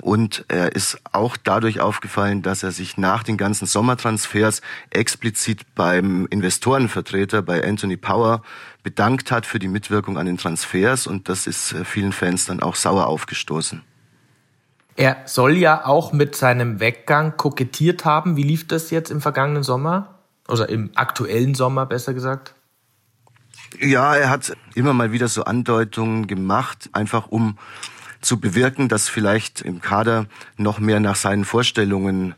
und 0.01 0.45
er 0.49 0.75
ist 0.75 0.99
auch 1.11 1.37
dadurch 1.37 1.79
aufgefallen, 1.79 2.41
dass 2.41 2.63
er 2.63 2.71
sich 2.71 2.97
nach 2.97 3.23
den 3.23 3.37
ganzen 3.37 3.65
Sommertransfers 3.65 4.61
explizit 4.89 5.61
beim 5.75 6.27
Investorenvertreter, 6.27 7.41
bei 7.41 7.63
Anthony 7.63 7.97
Power, 7.97 8.41
bedankt 8.83 9.31
hat 9.31 9.45
für 9.45 9.59
die 9.59 9.67
Mitwirkung 9.67 10.17
an 10.17 10.25
den 10.25 10.37
Transfers. 10.37 11.07
Und 11.07 11.29
das 11.29 11.47
ist 11.47 11.73
äh, 11.73 11.85
vielen 11.85 12.11
Fans 12.11 12.45
dann 12.45 12.61
auch 12.61 12.75
sauer 12.75 13.07
aufgestoßen. 13.07 13.81
Er 14.97 15.17
soll 15.25 15.57
ja 15.57 15.85
auch 15.85 16.13
mit 16.13 16.35
seinem 16.35 16.79
Weggang 16.79 17.35
kokettiert 17.35 18.05
haben. 18.05 18.37
Wie 18.37 18.43
lief 18.43 18.67
das 18.67 18.91
jetzt 18.91 19.11
im 19.11 19.21
vergangenen 19.21 19.63
Sommer? 19.63 20.19
Oder 20.47 20.69
im 20.69 20.91
aktuellen 20.95 21.55
Sommer, 21.55 21.85
besser 21.85 22.13
gesagt? 22.13 22.53
Ja, 23.79 24.15
er 24.15 24.29
hat 24.29 24.55
immer 24.75 24.93
mal 24.93 25.11
wieder 25.11 25.27
so 25.27 25.43
Andeutungen 25.43 26.27
gemacht, 26.27 26.89
einfach 26.93 27.27
um 27.27 27.57
zu 28.25 28.39
bewirken, 28.39 28.89
dass 28.89 29.09
vielleicht 29.09 29.61
im 29.61 29.81
Kader 29.81 30.25
noch 30.57 30.79
mehr 30.79 30.99
nach 30.99 31.15
seinen 31.15 31.45
Vorstellungen 31.45 32.35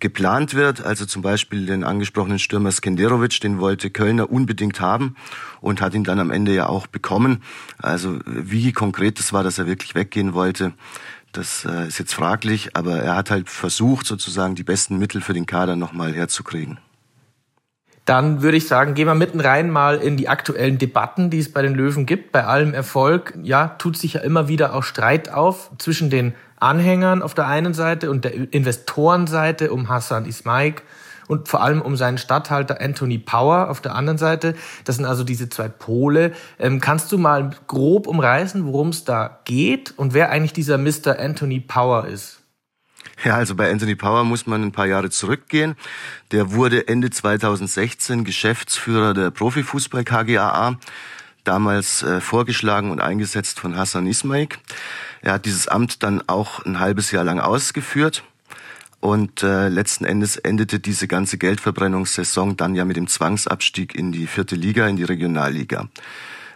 geplant 0.00 0.54
wird. 0.54 0.80
Also 0.80 1.06
zum 1.06 1.22
Beispiel 1.22 1.66
den 1.66 1.84
angesprochenen 1.84 2.38
Stürmer 2.38 2.70
Skenderovic, 2.70 3.40
den 3.40 3.58
wollte 3.58 3.90
Kölner 3.90 4.30
unbedingt 4.30 4.80
haben 4.80 5.16
und 5.60 5.80
hat 5.80 5.94
ihn 5.94 6.04
dann 6.04 6.20
am 6.20 6.30
Ende 6.30 6.54
ja 6.54 6.68
auch 6.68 6.86
bekommen. 6.86 7.42
Also 7.78 8.18
wie 8.24 8.72
konkret 8.72 9.18
es 9.18 9.32
war, 9.32 9.42
dass 9.42 9.58
er 9.58 9.66
wirklich 9.66 9.94
weggehen 9.94 10.34
wollte, 10.34 10.72
das 11.32 11.64
äh, 11.64 11.88
ist 11.88 11.98
jetzt 11.98 12.14
fraglich, 12.14 12.74
aber 12.74 13.00
er 13.00 13.14
hat 13.14 13.30
halt 13.30 13.50
versucht, 13.50 14.06
sozusagen 14.06 14.54
die 14.54 14.62
besten 14.62 14.98
Mittel 14.98 15.20
für 15.20 15.34
den 15.34 15.46
Kader 15.46 15.76
nochmal 15.76 16.14
herzukriegen. 16.14 16.78
Dann 18.08 18.40
würde 18.40 18.56
ich 18.56 18.66
sagen, 18.66 18.94
gehen 18.94 19.06
wir 19.06 19.14
mitten 19.14 19.38
rein 19.38 19.70
mal 19.70 19.98
in 19.98 20.16
die 20.16 20.30
aktuellen 20.30 20.78
Debatten, 20.78 21.28
die 21.28 21.40
es 21.40 21.52
bei 21.52 21.60
den 21.60 21.74
Löwen 21.74 22.06
gibt. 22.06 22.32
Bei 22.32 22.44
allem 22.44 22.72
Erfolg, 22.72 23.34
ja, 23.42 23.68
tut 23.76 23.98
sich 23.98 24.14
ja 24.14 24.22
immer 24.22 24.48
wieder 24.48 24.74
auch 24.74 24.82
Streit 24.82 25.30
auf 25.30 25.70
zwischen 25.76 26.08
den 26.08 26.32
Anhängern 26.58 27.20
auf 27.20 27.34
der 27.34 27.48
einen 27.48 27.74
Seite 27.74 28.10
und 28.10 28.24
der 28.24 28.32
Investorenseite 28.54 29.70
um 29.70 29.90
Hassan 29.90 30.24
Ismaik 30.24 30.84
und 31.26 31.48
vor 31.48 31.62
allem 31.62 31.82
um 31.82 31.96
seinen 31.96 32.16
Statthalter 32.16 32.80
Anthony 32.80 33.18
Power 33.18 33.68
auf 33.68 33.82
der 33.82 33.94
anderen 33.94 34.16
Seite. 34.16 34.54
Das 34.86 34.96
sind 34.96 35.04
also 35.04 35.22
diese 35.22 35.50
zwei 35.50 35.68
Pole. 35.68 36.32
Ähm, 36.58 36.80
kannst 36.80 37.12
du 37.12 37.18
mal 37.18 37.50
grob 37.66 38.06
umreißen, 38.06 38.64
worum 38.64 38.88
es 38.88 39.04
da 39.04 39.40
geht 39.44 39.92
und 39.98 40.14
wer 40.14 40.30
eigentlich 40.30 40.54
dieser 40.54 40.78
Mr. 40.78 41.18
Anthony 41.18 41.60
Power 41.60 42.06
ist? 42.06 42.37
Ja, 43.24 43.36
also 43.36 43.54
bei 43.54 43.70
Anthony 43.70 43.94
Power 43.94 44.24
muss 44.24 44.46
man 44.46 44.62
ein 44.62 44.72
paar 44.72 44.86
Jahre 44.86 45.10
zurückgehen. 45.10 45.76
Der 46.30 46.52
wurde 46.52 46.88
Ende 46.88 47.10
2016 47.10 48.24
Geschäftsführer 48.24 49.14
der 49.14 49.30
Profifußball 49.30 50.04
KGAA, 50.04 50.78
damals 51.44 52.02
äh, 52.02 52.20
vorgeschlagen 52.20 52.90
und 52.90 53.00
eingesetzt 53.00 53.60
von 53.60 53.76
Hassan 53.76 54.06
Ismaik. 54.06 54.58
Er 55.22 55.32
hat 55.32 55.46
dieses 55.46 55.68
Amt 55.68 56.02
dann 56.02 56.22
auch 56.28 56.64
ein 56.64 56.78
halbes 56.78 57.10
Jahr 57.10 57.24
lang 57.24 57.40
ausgeführt. 57.40 58.22
Und 59.00 59.44
äh, 59.44 59.68
letzten 59.68 60.04
Endes 60.04 60.36
endete 60.36 60.80
diese 60.80 61.06
ganze 61.06 61.38
Geldverbrennungssaison 61.38 62.56
dann 62.56 62.74
ja 62.74 62.84
mit 62.84 62.96
dem 62.96 63.06
Zwangsabstieg 63.06 63.94
in 63.94 64.10
die 64.10 64.26
vierte 64.26 64.56
Liga, 64.56 64.88
in 64.88 64.96
die 64.96 65.04
Regionalliga. 65.04 65.88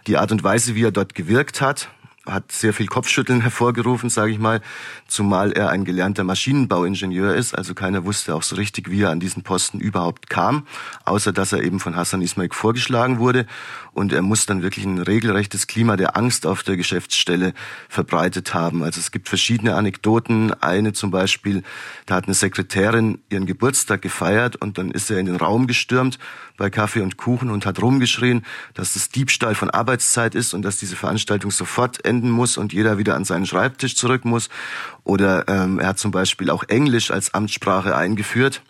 Die 0.07 0.17
Art 0.17 0.33
und 0.33 0.43
Weise, 0.43 0.75
wie 0.75 0.83
er 0.83 0.91
dort 0.91 1.15
gewirkt 1.15 1.61
hat, 1.61 1.89
hat 2.25 2.53
sehr 2.53 2.73
viel 2.73 2.87
Kopfschütteln 2.87 3.41
hervorgerufen, 3.41 4.09
sage 4.09 4.31
ich 4.31 4.39
mal, 4.39 4.61
zumal 5.07 5.51
er 5.51 5.69
ein 5.69 5.83
gelernter 5.83 6.23
Maschinenbauingenieur 6.23 7.35
ist. 7.35 7.57
Also 7.57 7.73
keiner 7.73 8.05
wusste 8.05 8.33
auch 8.33 8.43
so 8.43 8.55
richtig, 8.55 8.89
wie 8.89 9.01
er 9.01 9.09
an 9.09 9.19
diesen 9.19 9.43
Posten 9.43 9.79
überhaupt 9.79 10.29
kam, 10.29 10.65
außer 11.03 11.33
dass 11.33 11.51
er 11.51 11.63
eben 11.63 11.81
von 11.81 11.97
Hassan 11.97 12.21
Ismail 12.21 12.49
vorgeschlagen 12.51 13.19
wurde. 13.19 13.45
Und 13.91 14.13
er 14.13 14.21
muss 14.21 14.45
dann 14.45 14.63
wirklich 14.63 14.85
ein 14.85 14.99
regelrechtes 14.99 15.67
Klima 15.67 15.97
der 15.97 16.15
Angst 16.15 16.45
auf 16.45 16.63
der 16.63 16.77
Geschäftsstelle 16.77 17.53
verbreitet 17.89 18.53
haben. 18.53 18.83
Also 18.83 18.99
es 18.99 19.11
gibt 19.11 19.27
verschiedene 19.27 19.75
Anekdoten. 19.75 20.53
Eine 20.61 20.93
zum 20.93 21.11
Beispiel, 21.11 21.61
da 22.05 22.15
hat 22.15 22.25
eine 22.25 22.33
Sekretärin 22.33 23.19
ihren 23.29 23.45
Geburtstag 23.45 24.01
gefeiert 24.01 24.55
und 24.55 24.77
dann 24.77 24.91
ist 24.91 25.11
er 25.11 25.19
in 25.19 25.25
den 25.25 25.35
Raum 25.35 25.67
gestürmt 25.67 26.19
bei 26.57 26.69
Kaffee 26.69 27.01
und 27.01 27.17
Kuchen 27.17 27.49
und 27.49 27.65
hat 27.65 27.81
rumgeschrien, 27.81 28.45
dass 28.73 28.93
das 28.93 29.09
Diebstahl 29.09 29.55
von 29.55 29.69
Arbeitszeit 29.69 30.35
ist 30.35 30.53
und 30.53 30.61
dass 30.61 30.77
diese 30.77 30.95
Veranstaltung 30.95 31.51
sofort 31.51 32.05
enden 32.05 32.29
muss 32.29 32.57
und 32.57 32.73
jeder 32.73 32.97
wieder 32.97 33.15
an 33.15 33.25
seinen 33.25 33.45
Schreibtisch 33.45 33.95
zurück 33.95 34.25
muss. 34.25 34.49
Oder 35.03 35.47
ähm, 35.47 35.79
er 35.79 35.87
hat 35.89 35.99
zum 35.99 36.11
Beispiel 36.11 36.49
auch 36.49 36.63
Englisch 36.63 37.11
als 37.11 37.33
Amtssprache 37.33 37.95
eingeführt 37.95 38.61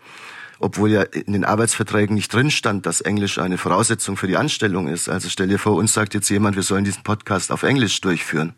obwohl 0.59 0.91
ja 0.91 1.01
in 1.01 1.33
den 1.33 1.43
Arbeitsverträgen 1.43 2.15
nicht 2.15 2.33
drin 2.33 2.49
stand, 2.49 2.85
dass 2.85 3.01
Englisch 3.01 3.37
eine 3.37 3.57
Voraussetzung 3.57 4.15
für 4.15 4.27
die 4.27 4.37
Anstellung 4.37 4.87
ist. 4.87 5.09
Also 5.09 5.27
stell 5.27 5.49
dir 5.49 5.59
vor, 5.59 5.73
uns 5.73 5.93
sagt 5.93 6.13
jetzt 6.13 6.29
jemand, 6.29 6.55
wir 6.55 6.63
sollen 6.63 6.85
diesen 6.85 7.03
Podcast 7.03 7.51
auf 7.51 7.63
Englisch 7.63 7.99
durchführen. 7.99 8.53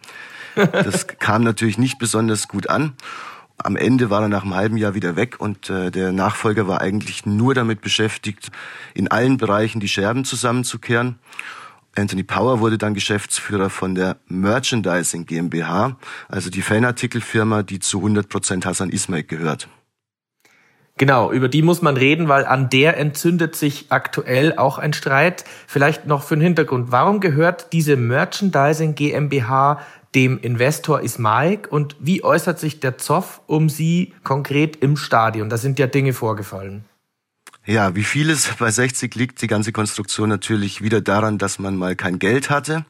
Das 0.55 1.07
kam 1.19 1.43
natürlich 1.43 1.79
nicht 1.79 1.97
besonders 1.97 2.47
gut 2.47 2.69
an. 2.69 2.93
Am 3.57 3.75
Ende 3.75 4.09
war 4.09 4.21
er 4.21 4.27
nach 4.27 4.43
einem 4.43 4.55
halben 4.55 4.77
Jahr 4.77 4.95
wieder 4.95 5.15
weg 5.15 5.39
und 5.39 5.69
äh, 5.69 5.89
der 5.89 6.11
Nachfolger 6.11 6.67
war 6.67 6.81
eigentlich 6.81 7.25
nur 7.25 7.53
damit 7.53 7.81
beschäftigt, 7.81 8.51
in 8.93 9.09
allen 9.09 9.37
Bereichen 9.37 9.79
die 9.79 9.87
Scherben 9.87 10.25
zusammenzukehren. 10.25 11.19
Anthony 11.97 12.23
Power 12.23 12.59
wurde 12.59 12.77
dann 12.77 12.93
Geschäftsführer 12.93 13.69
von 13.69 13.95
der 13.95 14.17
Merchandising 14.27 15.25
GmbH, 15.25 15.97
also 16.27 16.49
die 16.49 16.61
Fanartikelfirma, 16.61 17.63
die 17.63 17.79
zu 17.79 17.99
100 17.99 18.27
Prozent 18.27 18.65
Hassan 18.65 18.89
Ismail 18.89 19.23
gehört. 19.23 19.69
Genau, 20.97 21.29
über 21.29 21.49
die 21.49 21.61
muss 21.61 21.81
man 21.81 21.97
reden, 21.97 22.29
weil 22.29 22.45
an 22.45 22.69
der 22.69 22.97
entzündet 22.97 23.57
sich 23.57 23.87
aktuell 23.89 24.57
auch 24.57 24.77
ein 24.77 24.93
Streit. 24.93 25.43
Vielleicht 25.67 26.07
noch 26.07 26.23
für 26.23 26.37
den 26.37 26.41
Hintergrund. 26.41 26.89
Warum 26.89 27.19
gehört 27.19 27.73
diese 27.73 27.97
Merchandising 27.97 28.95
GmbH 28.95 29.81
dem 30.15 30.39
Investor 30.39 31.01
Ismaik 31.01 31.71
und 31.71 31.97
wie 31.99 32.23
äußert 32.23 32.59
sich 32.59 32.79
der 32.79 32.97
Zoff 32.97 33.41
um 33.47 33.69
sie 33.69 34.13
konkret 34.23 34.77
im 34.77 34.97
Stadion? 34.97 35.49
Da 35.49 35.57
sind 35.57 35.77
ja 35.77 35.87
Dinge 35.87 36.13
vorgefallen. 36.13 36.85
Ja, 37.65 37.95
wie 37.95 38.03
vieles 38.03 38.47
bei 38.59 38.69
60 38.69 39.15
liegt 39.15 39.41
die 39.41 39.47
ganze 39.47 39.71
Konstruktion 39.71 40.29
natürlich 40.29 40.81
wieder 40.83 41.01
daran, 41.01 41.37
dass 41.37 41.57
man 41.57 41.75
mal 41.75 41.95
kein 41.95 42.19
Geld 42.19 42.49
hatte. 42.49 42.85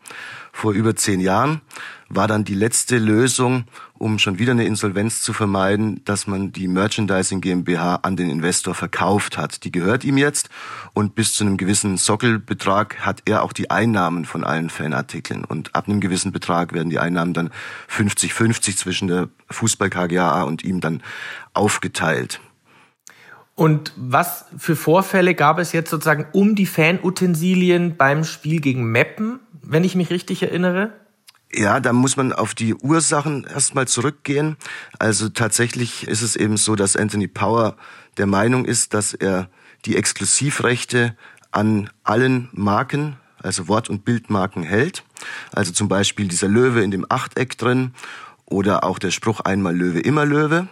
Vor 0.51 0.73
über 0.73 0.95
zehn 0.95 1.21
Jahren 1.21 1.61
war 2.09 2.27
dann 2.27 2.43
die 2.43 2.55
letzte 2.55 2.97
Lösung, 2.97 3.65
um 4.05 4.19
schon 4.19 4.37
wieder 4.37 4.51
eine 4.51 4.65
Insolvenz 4.65 5.23
zu 5.23 5.33
vermeiden, 5.33 5.99
dass 6.05 6.27
man 6.27 6.51
die 6.51 6.67
Merchandising 6.67 7.41
GmbH 7.41 7.95
an 8.03 8.15
den 8.15 8.29
Investor 8.29 8.75
verkauft 8.75 9.35
hat. 9.35 9.63
Die 9.63 9.71
gehört 9.71 10.03
ihm 10.03 10.19
jetzt 10.19 10.49
und 10.93 11.15
bis 11.15 11.33
zu 11.33 11.43
einem 11.43 11.57
gewissen 11.57 11.97
Sockelbetrag 11.97 12.99
hat 12.99 13.23
er 13.25 13.41
auch 13.41 13.51
die 13.51 13.71
Einnahmen 13.71 14.25
von 14.25 14.43
allen 14.43 14.69
Fanartikeln. 14.69 15.43
Und 15.43 15.73
ab 15.73 15.87
einem 15.87 16.01
gewissen 16.01 16.31
Betrag 16.31 16.71
werden 16.71 16.91
die 16.91 16.99
Einnahmen 16.99 17.33
dann 17.33 17.49
50-50 17.89 18.77
zwischen 18.77 19.07
der 19.07 19.29
Fußball 19.49 19.89
KGAA 19.89 20.43
und 20.43 20.63
ihm 20.63 20.81
dann 20.81 21.01
aufgeteilt. 21.55 22.39
Und 23.55 23.91
was 23.95 24.45
für 24.55 24.75
Vorfälle 24.75 25.33
gab 25.33 25.57
es 25.57 25.71
jetzt 25.71 25.89
sozusagen 25.89 26.27
um 26.31 26.53
die 26.53 26.67
Fanutensilien 26.67 27.97
beim 27.97 28.23
Spiel 28.23 28.61
gegen 28.61 28.91
Meppen, 28.91 29.39
wenn 29.63 29.83
ich 29.83 29.95
mich 29.95 30.11
richtig 30.11 30.43
erinnere? 30.43 30.93
Ja, 31.57 31.79
da 31.79 31.93
muss 31.93 32.17
man 32.17 32.33
auf 32.33 32.53
die 32.53 32.73
Ursachen 32.73 33.45
erstmal 33.45 33.87
zurückgehen. 33.87 34.57
Also 34.99 35.29
tatsächlich 35.29 36.05
ist 36.05 36.21
es 36.21 36.35
eben 36.35 36.57
so, 36.57 36.75
dass 36.75 36.97
Anthony 36.97 37.27
Power 37.27 37.77
der 38.17 38.25
Meinung 38.25 38.65
ist, 38.65 38.93
dass 38.93 39.13
er 39.13 39.47
die 39.85 39.95
Exklusivrechte 39.95 41.15
an 41.51 41.89
allen 42.03 42.49
Marken, 42.51 43.15
also 43.41 43.69
Wort- 43.69 43.89
und 43.89 44.03
Bildmarken 44.03 44.63
hält. 44.63 45.05
Also 45.53 45.71
zum 45.71 45.87
Beispiel 45.87 46.27
dieser 46.27 46.49
Löwe 46.49 46.83
in 46.83 46.91
dem 46.91 47.05
Achteck 47.07 47.57
drin 47.57 47.93
oder 48.43 48.83
auch 48.83 48.99
der 48.99 49.11
Spruch 49.11 49.39
einmal 49.39 49.75
Löwe, 49.75 50.01
immer 50.01 50.25
Löwe. 50.25 50.67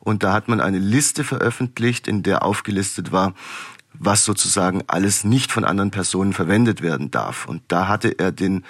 Und 0.00 0.22
da 0.22 0.32
hat 0.32 0.48
man 0.48 0.60
eine 0.60 0.78
Liste 0.78 1.22
veröffentlicht, 1.22 2.08
in 2.08 2.22
der 2.22 2.44
aufgelistet 2.44 3.12
war, 3.12 3.34
was 3.92 4.24
sozusagen 4.24 4.84
alles 4.86 5.24
nicht 5.24 5.52
von 5.52 5.64
anderen 5.64 5.90
Personen 5.90 6.32
verwendet 6.32 6.80
werden 6.80 7.10
darf. 7.10 7.46
Und 7.46 7.62
da 7.68 7.88
hatte 7.88 8.18
er 8.18 8.32
den 8.32 8.64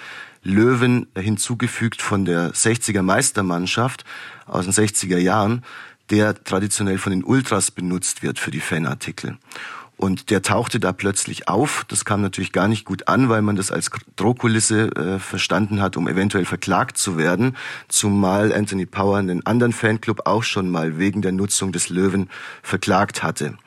Löwen 0.45 1.07
hinzugefügt 1.17 2.01
von 2.01 2.23
der 2.23 2.53
60er 2.53 3.01
Meistermannschaft 3.01 4.05
aus 4.45 4.65
den 4.65 4.73
60er 4.73 5.17
Jahren, 5.17 5.63
der 6.11 6.43
traditionell 6.43 6.99
von 6.99 7.11
den 7.11 7.23
Ultras 7.23 7.71
benutzt 7.71 8.23
wird 8.23 8.39
für 8.39 8.51
die 8.51 8.59
Fanartikel. 8.59 9.37
Und 9.97 10.29
der 10.29 10.41
tauchte 10.41 10.79
da 10.79 10.91
plötzlich 10.91 11.47
auf. 11.47 11.85
Das 11.87 12.03
kam 12.03 12.21
natürlich 12.21 12.51
gar 12.51 12.67
nicht 12.67 12.83
gut 12.83 13.07
an, 13.07 13.29
weil 13.29 13.41
man 13.41 13.55
das 13.55 13.71
als 13.71 13.89
Drohkulisse 14.17 14.89
äh, 14.95 15.19
verstanden 15.19 15.81
hat, 15.81 15.95
um 15.95 16.07
eventuell 16.07 16.43
verklagt 16.43 16.97
zu 16.97 17.17
werden. 17.17 17.55
Zumal 17.87 18.53
Anthony 18.53 18.85
Power 18.85 19.17
einen 19.17 19.45
anderen 19.45 19.71
Fanclub 19.71 20.25
auch 20.25 20.43
schon 20.43 20.69
mal 20.69 20.97
wegen 20.97 21.21
der 21.21 21.31
Nutzung 21.31 21.71
des 21.71 21.87
Löwen 21.87 22.29
verklagt 22.61 23.23
hatte. 23.23 23.57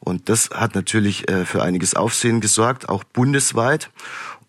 Und 0.00 0.30
das 0.30 0.50
hat 0.50 0.74
natürlich 0.74 1.28
äh, 1.28 1.44
für 1.44 1.62
einiges 1.62 1.94
Aufsehen 1.94 2.40
gesorgt, 2.40 2.88
auch 2.88 3.04
bundesweit. 3.04 3.90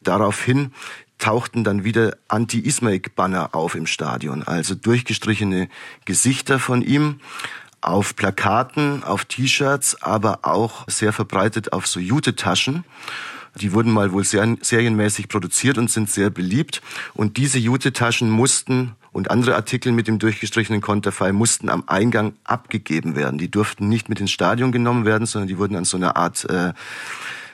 Daraufhin 0.02 0.72
tauchten 1.18 1.64
dann 1.64 1.84
wieder 1.84 2.18
Anti-Ismaik-Banner 2.28 3.56
auf 3.56 3.76
im 3.76 3.88
Stadion, 3.88 4.44
also 4.44 4.76
durchgestrichene 4.76 5.70
Gesichter 6.06 6.60
von 6.60 6.82
ihm 6.82 7.20
auf 7.82 8.16
Plakaten, 8.16 9.04
auf 9.04 9.26
T-Shirts, 9.26 10.02
aber 10.02 10.40
auch 10.42 10.86
sehr 10.88 11.14
verbreitet 11.14 11.72
auf 11.72 11.88
so 11.88 12.00
Jute-Taschen. 12.00 12.84
Die 13.62 13.72
wurden 13.72 13.92
mal 13.92 14.12
wohl 14.12 14.24
sehr, 14.24 14.58
serienmäßig 14.60 15.30
produziert 15.30 15.78
und 15.78 15.90
sind 15.90 16.10
sehr 16.10 16.30
beliebt. 16.30 16.82
Und 17.14 17.38
diese 17.38 17.60
Jute-Taschen 17.60 18.30
mussten 18.30 18.96
und 19.14 19.32
andere 19.32 19.56
Artikel 19.56 19.94
mit 19.94 20.08
dem 20.08 20.20
durchgestrichenen 20.20 20.82
Konterfei 20.82 21.32
mussten 21.32 21.70
am 21.70 21.84
Eingang 21.88 22.34
abgegeben 22.44 23.16
werden. 23.16 23.38
Die 23.38 23.50
durften 23.50 23.88
nicht 23.88 24.10
mit 24.10 24.20
ins 24.20 24.32
Stadion 24.32 24.74
genommen 24.74 25.06
werden, 25.06 25.26
sondern 25.26 25.48
die 25.48 25.58
wurden 25.58 25.78
an 25.78 25.86
so 25.86 25.96
einer 25.96 26.18
Art 26.18 26.44
äh, 26.50 26.74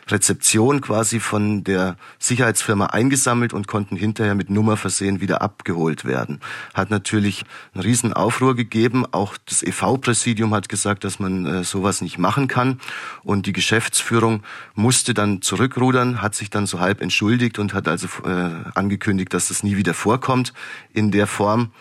Rezeption 0.08 0.81
quasi 0.81 1.20
von 1.20 1.63
der 1.63 1.98
Sicherheitsfirma 2.20 2.88
eingesammelt 2.88 3.53
und 3.53 3.67
konnten 3.67 3.96
hinterher 3.96 4.36
mit 4.36 4.50
Nummer 4.50 4.77
versehen 4.77 5.22
wieder 5.22 5.41
abgeholt 5.41 6.05
werden. 6.05 6.39
Hat 6.74 6.89
natürlich 6.89 7.43
einen 7.74 7.84
riesen 7.84 8.13
Aufruhr 8.13 8.55
gegeben. 8.55 9.05
Auch 9.12 9.38
das 9.46 9.63
EV-Präsidium 9.63 10.53
hat 10.53 10.70
gesagt, 10.70 11.03
dass 11.03 11.20
man 11.20 11.46
äh, 11.46 11.63
sowas 11.63 12.01
nicht 12.01 12.17
machen 12.17 12.48
kann. 12.48 12.79
Und 13.24 13.46
die 13.46 13.53
Geschäftsführung 13.53 14.43
musste 14.75 15.13
dann 15.13 15.41
zurückrudern, 15.41 16.22
hat 16.22 16.36
sich 16.36 16.50
dann 16.50 16.65
so 16.65 16.79
halb 16.79 17.01
entschuldigt 17.01 17.60
und 17.60 17.74
hat 17.74 17.88
also 17.88 18.08
äh, 18.25 18.50
angekündigt, 18.75 19.34
dass 19.34 19.50
das 19.50 19.63
nie 19.63 19.77
wieder 19.77 19.93
vorkommt 19.93 20.53
in 20.93 21.12
der 21.12 21.27
Form 21.27 21.72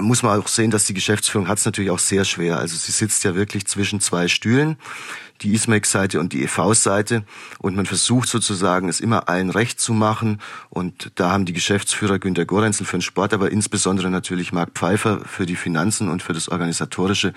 muss 0.00 0.22
man 0.22 0.40
auch 0.40 0.48
sehen, 0.48 0.70
dass 0.70 0.84
die 0.84 0.94
Geschäftsführung 0.94 1.48
hat 1.48 1.58
es 1.58 1.64
natürlich 1.64 1.90
auch 1.90 1.98
sehr 1.98 2.24
schwer. 2.24 2.58
Also 2.58 2.76
sie 2.76 2.92
sitzt 2.92 3.24
ja 3.24 3.34
wirklich 3.34 3.66
zwischen 3.66 4.00
zwei 4.00 4.28
Stühlen 4.28 4.76
die 5.42 5.52
ISMEC-Seite 5.54 6.20
und 6.20 6.32
die 6.32 6.42
EV-Seite. 6.42 7.24
Und 7.58 7.76
man 7.76 7.86
versucht 7.86 8.28
sozusagen, 8.28 8.88
es 8.88 9.00
immer 9.00 9.28
allen 9.28 9.50
recht 9.50 9.80
zu 9.80 9.92
machen. 9.92 10.40
Und 10.70 11.12
da 11.14 11.30
haben 11.30 11.44
die 11.44 11.52
Geschäftsführer 11.52 12.18
Günter 12.18 12.44
Gorenzel 12.44 12.86
für 12.86 12.98
den 12.98 13.02
Sport, 13.02 13.32
aber 13.32 13.50
insbesondere 13.50 14.10
natürlich 14.10 14.52
Marc 14.52 14.70
Pfeiffer 14.74 15.20
für 15.24 15.46
die 15.46 15.56
Finanzen 15.56 16.08
und 16.08 16.22
für 16.22 16.32
das 16.32 16.48
Organisatorische 16.48 17.32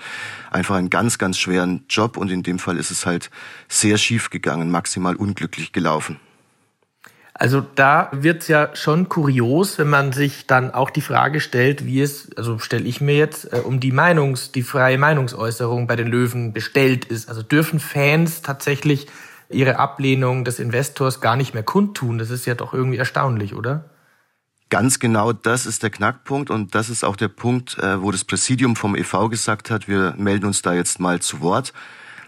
einfach 0.50 0.76
einen 0.76 0.90
ganz, 0.90 1.18
ganz 1.18 1.38
schweren 1.38 1.84
Job. 1.88 2.16
Und 2.16 2.30
in 2.30 2.42
dem 2.42 2.58
Fall 2.58 2.76
ist 2.76 2.90
es 2.90 3.06
halt 3.06 3.30
sehr 3.68 3.98
schief 3.98 4.30
gegangen, 4.30 4.70
maximal 4.70 5.16
unglücklich 5.16 5.72
gelaufen. 5.72 6.18
Also 7.34 7.62
da 7.74 8.08
wird's 8.12 8.48
ja 8.48 8.74
schon 8.76 9.08
kurios, 9.08 9.78
wenn 9.78 9.88
man 9.88 10.12
sich 10.12 10.46
dann 10.46 10.70
auch 10.70 10.90
die 10.90 11.00
Frage 11.00 11.40
stellt, 11.40 11.86
wie 11.86 12.02
es, 12.02 12.30
also 12.36 12.58
stelle 12.58 12.84
ich 12.84 13.00
mir 13.00 13.16
jetzt, 13.16 13.52
äh, 13.52 13.56
um 13.56 13.80
die 13.80 13.92
Meinungs, 13.92 14.52
die 14.52 14.62
freie 14.62 14.98
Meinungsäußerung 14.98 15.86
bei 15.86 15.96
den 15.96 16.08
Löwen 16.08 16.52
bestellt 16.52 17.06
ist. 17.06 17.28
Also 17.28 17.42
dürfen 17.42 17.80
Fans 17.80 18.42
tatsächlich 18.42 19.06
ihre 19.48 19.78
Ablehnung 19.78 20.44
des 20.44 20.58
Investors 20.58 21.20
gar 21.20 21.36
nicht 21.36 21.54
mehr 21.54 21.62
kundtun? 21.62 22.18
Das 22.18 22.30
ist 22.30 22.46
ja 22.46 22.54
doch 22.54 22.74
irgendwie 22.74 22.98
erstaunlich, 22.98 23.54
oder? 23.54 23.84
Ganz 24.68 24.98
genau 24.98 25.32
das 25.32 25.66
ist 25.66 25.82
der 25.82 25.90
Knackpunkt 25.90 26.50
und 26.50 26.74
das 26.74 26.88
ist 26.88 27.04
auch 27.04 27.16
der 27.16 27.28
Punkt, 27.28 27.78
äh, 27.78 28.02
wo 28.02 28.10
das 28.10 28.24
Präsidium 28.24 28.76
vom 28.76 28.94
EV 28.94 29.28
gesagt 29.28 29.70
hat, 29.70 29.88
wir 29.88 30.14
melden 30.16 30.46
uns 30.46 30.62
da 30.62 30.74
jetzt 30.74 31.00
mal 31.00 31.20
zu 31.20 31.40
Wort. 31.40 31.72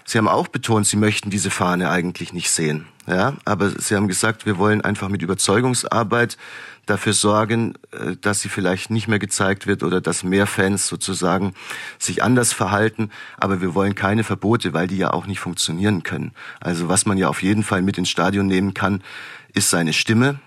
Sie 0.04 0.18
haben 0.18 0.28
auch 0.28 0.49
betont, 0.49 0.87
Sie 0.87 0.96
möchten 0.96 1.30
diese 1.30 1.50
Fahne 1.50 1.90
eigentlich 1.90 2.34
nicht 2.34 2.50
sehen. 2.50 2.87
Ja, 3.06 3.34
aber 3.44 3.70
Sie 3.70 3.94
haben 3.94 4.08
gesagt, 4.08 4.46
wir 4.46 4.56
wollen 4.56 4.80
einfach 4.80 5.08
mit 5.08 5.20
Überzeugungsarbeit 5.20 6.38
dafür 6.87 7.12
sorgen, 7.12 7.75
äh, 7.92 8.16
dass 8.20 8.40
sie 8.40 8.49
vielleicht 8.49 8.90
nicht 8.90 9.08
mehr 9.08 9.18
gezeigt 9.18 9.66
wird 9.66 9.82
oder 9.82 10.00
dass 10.00 10.25
mehr 10.25 10.46
Fans 10.46 10.87
sozusagen 10.87 11.54
sich 11.99 12.23
anders 12.23 12.52
verhalten. 12.52 13.11
Aber 13.37 13.61
wir 13.61 13.75
wollen 13.75 13.94
keine 13.94 14.25
Verbote, 14.25 14.73
weil 14.73 14.87
die 14.87 14.99
ja 14.99 15.12
auch 15.12 15.26
nicht 15.26 15.40
funktionieren 15.40 16.02
können. 16.02 16.32
Also 16.61 16.88
was 16.88 17.06
man 17.06 17.18
ja 17.18 17.28
auf 17.28 17.42
jeden 17.42 17.62
Fall 17.62 17.82
mit 17.82 17.99
ins 17.99 18.11
Stadion 18.11 18.46
nehmen 18.46 18.75
kann, 18.75 19.02
ist 19.52 19.70
seine 19.70 19.92
Stimme 19.92 20.40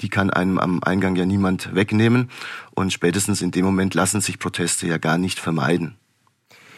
die 0.00 0.08
kann 0.08 0.30
einem 0.30 0.58
am 0.58 0.82
Eingang 0.82 1.16
ja 1.16 1.24
niemand 1.24 1.74
wegnehmen. 1.74 2.30
Und 2.72 2.92
spätestens 2.92 3.42
in 3.42 3.50
dem 3.50 3.64
Moment 3.64 3.94
lassen 3.94 4.20
sich 4.20 4.38
Proteste 4.38 4.86
ja 4.86 4.98
gar 4.98 5.18
nicht 5.18 5.38
vermeiden. 5.38 5.96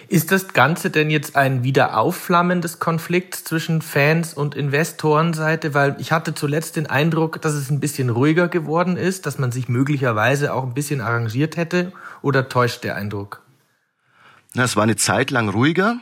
Ist 0.09 0.31
das 0.31 0.49
Ganze 0.49 0.91
denn 0.91 1.11
jetzt 1.11 1.35
ein 1.35 1.65
Wiederaufflammen 1.65 2.61
des 2.61 2.79
Konflikts 2.79 3.43
zwischen 3.43 3.83
Fans 3.83 4.35
und 4.35 4.55
Investorenseite? 4.55 5.75
Weil 5.75 5.97
ich 5.99 6.13
hatte 6.13 6.33
zuletzt 6.33 6.77
den 6.77 6.87
Eindruck, 6.87 7.43
dass 7.43 7.55
es 7.55 7.71
ein 7.71 7.81
bisschen 7.81 8.11
ruhiger 8.11 8.47
geworden 8.47 8.97
ist, 8.97 9.27
dass 9.27 9.39
man 9.39 9.51
sich 9.51 9.69
möglicherweise 9.69 10.55
auch 10.55 10.63
ein 10.63 10.75
bisschen 10.75 11.01
arrangiert 11.01 11.57
hätte. 11.57 11.93
Oder 12.23 12.49
täuscht 12.49 12.85
der 12.85 12.95
Eindruck? 12.95 13.43
Na, 14.55 14.63
es 14.63 14.77
war 14.77 14.85
eine 14.85 14.95
Zeit 14.95 15.33
lang 15.33 15.49
ruhiger. 15.49 15.99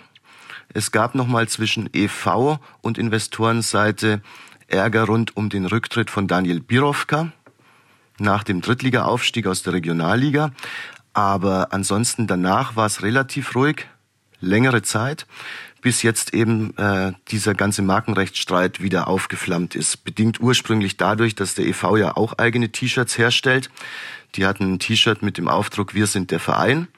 Es 0.75 0.92
gab 0.92 1.14
noch 1.14 1.26
mal 1.26 1.49
zwischen 1.49 1.88
EV 1.92 2.58
und 2.82 2.99
Investorenseite 2.99 4.20
Ärger 4.66 5.04
rund 5.04 5.37
um 5.37 5.49
den 5.49 5.64
Rücktritt 5.64 6.11
von 6.11 6.26
Daniel 6.26 6.61
Birovka 6.61 7.32
nach 8.18 8.44
dem 8.44 8.61
Drittliga-Aufstieg 8.61 9.46
aus 9.46 9.62
der 9.62 9.73
Regionalliga. 9.73 10.50
Aber 11.14 11.73
ansonsten 11.73 12.26
danach 12.26 12.76
war 12.76 12.87
es 12.87 13.02
relativ 13.02 13.54
ruhig, 13.54 13.87
längere 14.44 14.82
Zeit, 14.82 15.26
bis 15.80 16.02
jetzt 16.02 16.32
eben 16.32 16.76
äh, 16.78 17.12
dieser 17.28 17.54
ganze 17.54 17.82
Markenrechtsstreit 17.82 18.80
wieder 18.80 19.06
aufgeflammt 19.06 19.74
ist. 19.74 20.04
Bedingt 20.04 20.40
ursprünglich 20.40 20.96
dadurch, 20.96 21.34
dass 21.34 21.54
der 21.54 21.66
EV 21.66 21.96
ja 21.98 22.16
auch 22.16 22.38
eigene 22.38 22.70
T-Shirts 22.70 23.18
herstellt. 23.18 23.70
Die 24.34 24.46
hatten 24.46 24.74
ein 24.74 24.78
T-Shirt 24.78 25.22
mit 25.22 25.36
dem 25.36 25.46
Aufdruck 25.46 25.94
Wir 25.94 26.06
sind 26.06 26.30
der 26.30 26.40
Verein 26.40 26.88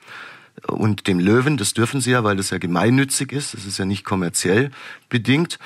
und 0.68 1.06
dem 1.06 1.18
Löwen. 1.18 1.56
Das 1.56 1.74
dürfen 1.74 2.00
sie 2.00 2.12
ja, 2.12 2.24
weil 2.24 2.36
das 2.36 2.50
ja 2.50 2.58
gemeinnützig 2.58 3.32
ist. 3.32 3.54
Das 3.54 3.66
ist 3.66 3.78
ja 3.78 3.84
nicht 3.84 4.04
kommerziell 4.04 4.70
bedingt. 5.08 5.58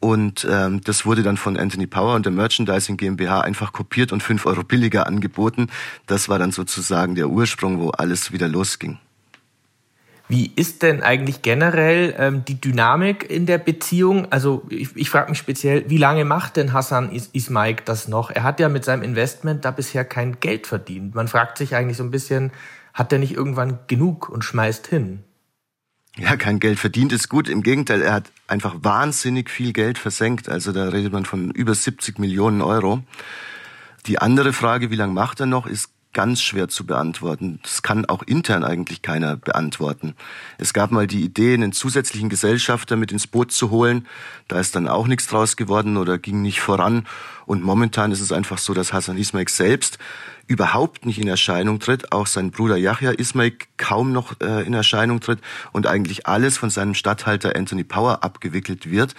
Und 0.00 0.44
ähm, 0.50 0.80
das 0.80 1.06
wurde 1.06 1.22
dann 1.22 1.36
von 1.36 1.56
Anthony 1.56 1.86
Power 1.86 2.16
und 2.16 2.26
der 2.26 2.32
Merchandising 2.32 2.96
GmbH 2.96 3.42
einfach 3.42 3.72
kopiert 3.72 4.12
und 4.12 4.20
fünf 4.20 4.46
Euro 4.46 4.64
billiger 4.64 5.06
angeboten. 5.06 5.68
Das 6.06 6.28
war 6.28 6.40
dann 6.40 6.50
sozusagen 6.50 7.14
der 7.14 7.28
Ursprung, 7.28 7.78
wo 7.78 7.90
alles 7.90 8.32
wieder 8.32 8.48
losging. 8.48 8.98
Wie 10.28 10.50
ist 10.56 10.82
denn 10.82 11.02
eigentlich 11.02 11.42
generell 11.42 12.14
ähm, 12.16 12.44
die 12.46 12.60
Dynamik 12.60 13.28
in 13.28 13.46
der 13.46 13.58
Beziehung? 13.58 14.30
Also 14.32 14.62
ich, 14.70 14.96
ich 14.96 15.10
frage 15.10 15.30
mich 15.30 15.38
speziell, 15.38 15.84
wie 15.88 15.98
lange 15.98 16.24
macht 16.24 16.56
denn 16.56 16.72
Hassan 16.72 17.12
Is 17.12 17.28
Ismaik 17.32 17.84
das 17.84 18.08
noch? 18.08 18.30
Er 18.30 18.42
hat 18.42 18.60
ja 18.60 18.68
mit 18.68 18.84
seinem 18.84 19.02
Investment 19.02 19.64
da 19.64 19.70
bisher 19.70 20.04
kein 20.04 20.40
Geld 20.40 20.66
verdient. 20.66 21.14
Man 21.14 21.28
fragt 21.28 21.58
sich 21.58 21.74
eigentlich 21.74 21.96
so 21.96 22.04
ein 22.04 22.10
bisschen, 22.10 22.50
hat 22.94 23.12
er 23.12 23.18
nicht 23.18 23.34
irgendwann 23.34 23.80
genug 23.88 24.28
und 24.28 24.42
schmeißt 24.42 24.86
hin? 24.86 25.24
Ja, 26.16 26.36
kein 26.36 26.60
Geld 26.60 26.78
verdient 26.78 27.12
ist 27.12 27.28
gut. 27.28 27.48
Im 27.48 27.62
Gegenteil, 27.62 28.02
er 28.02 28.12
hat 28.12 28.30
einfach 28.46 28.76
wahnsinnig 28.82 29.48
viel 29.50 29.72
Geld 29.72 29.98
versenkt. 29.98 30.48
Also 30.48 30.72
da 30.72 30.88
redet 30.88 31.12
man 31.12 31.24
von 31.24 31.50
über 31.52 31.74
70 31.74 32.18
Millionen 32.18 32.60
Euro. 32.60 33.02
Die 34.06 34.18
andere 34.18 34.52
Frage, 34.52 34.90
wie 34.90 34.96
lange 34.96 35.14
macht 35.14 35.40
er 35.40 35.46
noch, 35.46 35.66
ist 35.66 35.90
ganz 36.12 36.42
schwer 36.42 36.68
zu 36.68 36.84
beantworten. 36.84 37.58
Das 37.62 37.82
kann 37.82 38.04
auch 38.06 38.22
intern 38.22 38.64
eigentlich 38.64 39.02
keiner 39.02 39.36
beantworten. 39.36 40.14
Es 40.58 40.72
gab 40.72 40.90
mal 40.90 41.06
die 41.06 41.22
Idee, 41.22 41.54
einen 41.54 41.72
zusätzlichen 41.72 42.28
Gesellschafter 42.28 42.96
mit 42.96 43.12
ins 43.12 43.26
Boot 43.26 43.52
zu 43.52 43.70
holen. 43.70 44.06
Da 44.48 44.60
ist 44.60 44.76
dann 44.76 44.88
auch 44.88 45.06
nichts 45.06 45.26
draus 45.26 45.56
geworden 45.56 45.96
oder 45.96 46.18
ging 46.18 46.42
nicht 46.42 46.60
voran. 46.60 47.06
Und 47.46 47.62
momentan 47.62 48.12
ist 48.12 48.20
es 48.20 48.32
einfach 48.32 48.58
so, 48.58 48.74
dass 48.74 48.92
Hassan 48.92 49.16
Ismail 49.16 49.48
selbst 49.48 49.98
überhaupt 50.46 51.06
nicht 51.06 51.18
in 51.18 51.28
Erscheinung 51.28 51.80
tritt, 51.80 52.12
auch 52.12 52.26
sein 52.26 52.50
Bruder 52.50 52.76
Yahya 52.76 53.12
Ismail 53.12 53.56
kaum 53.76 54.12
noch 54.12 54.40
äh, 54.40 54.66
in 54.66 54.74
Erscheinung 54.74 55.20
tritt 55.20 55.40
und 55.72 55.86
eigentlich 55.86 56.26
alles 56.26 56.58
von 56.58 56.70
seinem 56.70 56.94
Statthalter 56.94 57.56
Anthony 57.56 57.84
Power 57.84 58.22
abgewickelt 58.22 58.90
wird. 58.90 59.14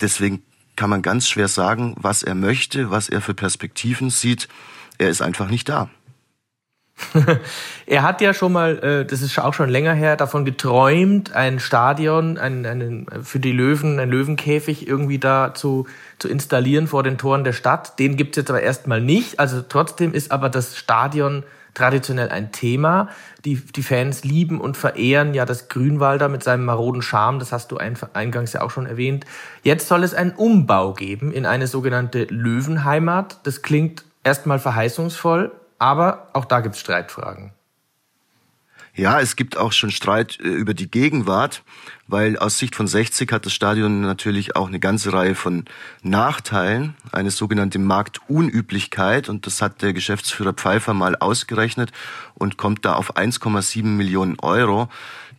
Deswegen 0.00 0.42
kann 0.76 0.90
man 0.90 1.02
ganz 1.02 1.28
schwer 1.28 1.48
sagen, 1.48 1.94
was 1.98 2.22
er 2.22 2.34
möchte, 2.34 2.90
was 2.90 3.08
er 3.08 3.20
für 3.20 3.34
Perspektiven 3.34 4.10
sieht. 4.10 4.48
Er 4.98 5.08
ist 5.08 5.22
einfach 5.22 5.48
nicht 5.48 5.68
da. 5.68 5.90
er 7.86 8.02
hat 8.02 8.20
ja 8.20 8.32
schon 8.32 8.52
mal, 8.52 8.78
äh, 8.78 9.04
das 9.04 9.20
ist 9.20 9.38
auch 9.38 9.54
schon 9.54 9.68
länger 9.68 9.94
her, 9.94 10.16
davon 10.16 10.44
geträumt, 10.44 11.32
ein 11.32 11.58
Stadion, 11.58 12.38
ein, 12.38 12.64
einen, 12.64 13.06
für 13.22 13.40
die 13.40 13.52
Löwen, 13.52 13.98
ein 13.98 14.10
Löwenkäfig 14.10 14.86
irgendwie 14.86 15.18
da 15.18 15.54
zu, 15.54 15.86
zu 16.18 16.28
installieren 16.28 16.86
vor 16.86 17.02
den 17.02 17.18
Toren 17.18 17.44
der 17.44 17.52
Stadt. 17.52 17.98
Den 17.98 18.16
gibt's 18.16 18.36
jetzt 18.36 18.50
aber 18.50 18.62
erstmal 18.62 19.00
nicht. 19.00 19.40
Also 19.40 19.62
trotzdem 19.62 20.14
ist 20.14 20.30
aber 20.30 20.48
das 20.48 20.76
Stadion 20.76 21.42
traditionell 21.74 22.28
ein 22.28 22.52
Thema. 22.52 23.08
Die, 23.44 23.56
die 23.56 23.82
Fans 23.82 24.24
lieben 24.24 24.60
und 24.60 24.76
verehren 24.76 25.34
ja 25.34 25.44
das 25.44 25.68
Grünwalder 25.68 26.28
mit 26.28 26.42
seinem 26.42 26.64
maroden 26.64 27.02
Charme, 27.02 27.40
das 27.40 27.52
hast 27.52 27.72
du 27.72 27.76
eingangs 27.76 28.52
ja 28.52 28.62
auch 28.62 28.70
schon 28.70 28.86
erwähnt. 28.86 29.26
Jetzt 29.62 29.88
soll 29.88 30.04
es 30.04 30.14
einen 30.14 30.30
Umbau 30.30 30.94
geben 30.94 31.32
in 31.32 31.44
eine 31.44 31.66
sogenannte 31.66 32.24
Löwenheimat. 32.24 33.40
Das 33.42 33.62
klingt 33.62 34.04
erstmal 34.22 34.60
verheißungsvoll, 34.60 35.52
aber 35.84 36.28
auch 36.32 36.46
da 36.46 36.60
gibt 36.60 36.76
es 36.76 36.80
Streitfragen. 36.80 37.52
Ja, 38.94 39.20
es 39.20 39.36
gibt 39.36 39.58
auch 39.58 39.72
schon 39.72 39.90
Streit 39.90 40.38
äh, 40.40 40.44
über 40.44 40.72
die 40.72 40.90
Gegenwart, 40.90 41.62
weil 42.06 42.38
aus 42.38 42.58
Sicht 42.58 42.74
von 42.74 42.86
60 42.86 43.30
hat 43.32 43.44
das 43.44 43.52
Stadion 43.52 44.00
natürlich 44.00 44.56
auch 44.56 44.68
eine 44.68 44.80
ganze 44.80 45.12
Reihe 45.12 45.34
von 45.34 45.66
Nachteilen, 46.02 46.94
eine 47.12 47.30
sogenannte 47.30 47.78
Marktunüblichkeit 47.78 49.28
und 49.28 49.46
das 49.46 49.60
hat 49.60 49.82
der 49.82 49.92
Geschäftsführer 49.92 50.54
Pfeiffer 50.54 50.94
mal 50.94 51.16
ausgerechnet 51.16 51.92
und 52.32 52.56
kommt 52.56 52.86
da 52.86 52.94
auf 52.94 53.16
1,7 53.18 53.84
Millionen 53.84 54.38
Euro, 54.40 54.88